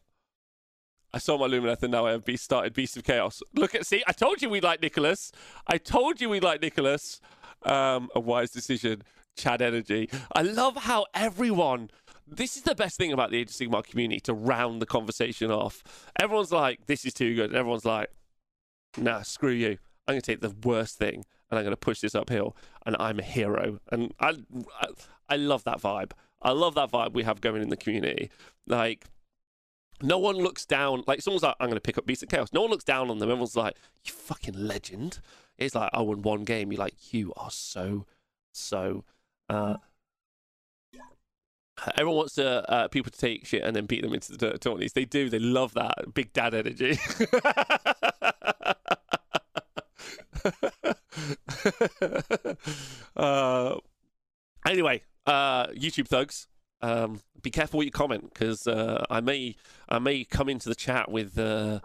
[1.14, 3.42] I saw my Lumineth and now I have beast started Beast of Chaos.
[3.56, 5.32] Look at see, I told you we'd like Nicholas.
[5.68, 7.20] I told you we'd like Nicholas.
[7.64, 9.04] Um, a wise decision.
[9.38, 10.10] Chad energy.
[10.34, 11.90] I love how everyone
[12.32, 15.52] this is the best thing about the Age of Sigmar community to round the conversation
[15.52, 15.84] off.
[16.18, 17.50] Everyone's like, this is too good.
[17.50, 18.10] And everyone's like,
[18.98, 19.78] nah, screw you.
[20.08, 22.56] I'm going to take the worst thing and I'm going to push this uphill
[22.86, 23.80] and I'm a hero.
[23.92, 24.36] And I,
[25.28, 26.12] I, love that vibe.
[26.42, 28.32] I love that vibe we have going in the community.
[28.66, 29.06] Like,
[30.02, 31.04] no one looks down.
[31.08, 32.54] Like, someone's like, I'm going to pick up Beast of Chaos.
[32.54, 33.30] No one looks down on them.
[33.30, 33.76] Everyone's like,
[34.06, 35.20] you fucking legend.
[35.58, 36.72] It's like, I won one game.
[36.72, 38.06] You're like, you are so,
[38.54, 39.04] so.
[39.50, 39.76] Uh,
[41.96, 44.94] Everyone wants to uh, people to take shit and then beat them into the tourneys.
[44.94, 45.30] They do.
[45.30, 47.00] They love that big dad energy.
[53.16, 53.76] uh,
[54.68, 56.48] anyway, uh, YouTube thugs,
[56.82, 59.56] um, be careful what you comment because uh, I may
[59.90, 61.80] I may come into the chat with uh,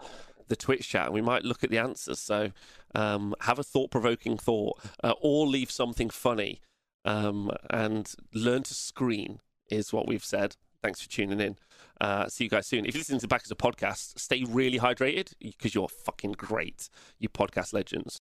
[0.47, 2.19] the Twitch chat and we might look at the answers.
[2.19, 2.51] So
[2.95, 6.61] um, have a thought provoking thought uh, or leave something funny
[7.05, 9.39] um, and learn to screen
[9.69, 10.55] is what we've said.
[10.81, 11.57] Thanks for tuning in.
[11.99, 12.85] Uh, see you guys soon.
[12.85, 16.89] If you listen to back as a podcast, stay really hydrated because you're fucking great,
[17.19, 18.15] you podcast legends.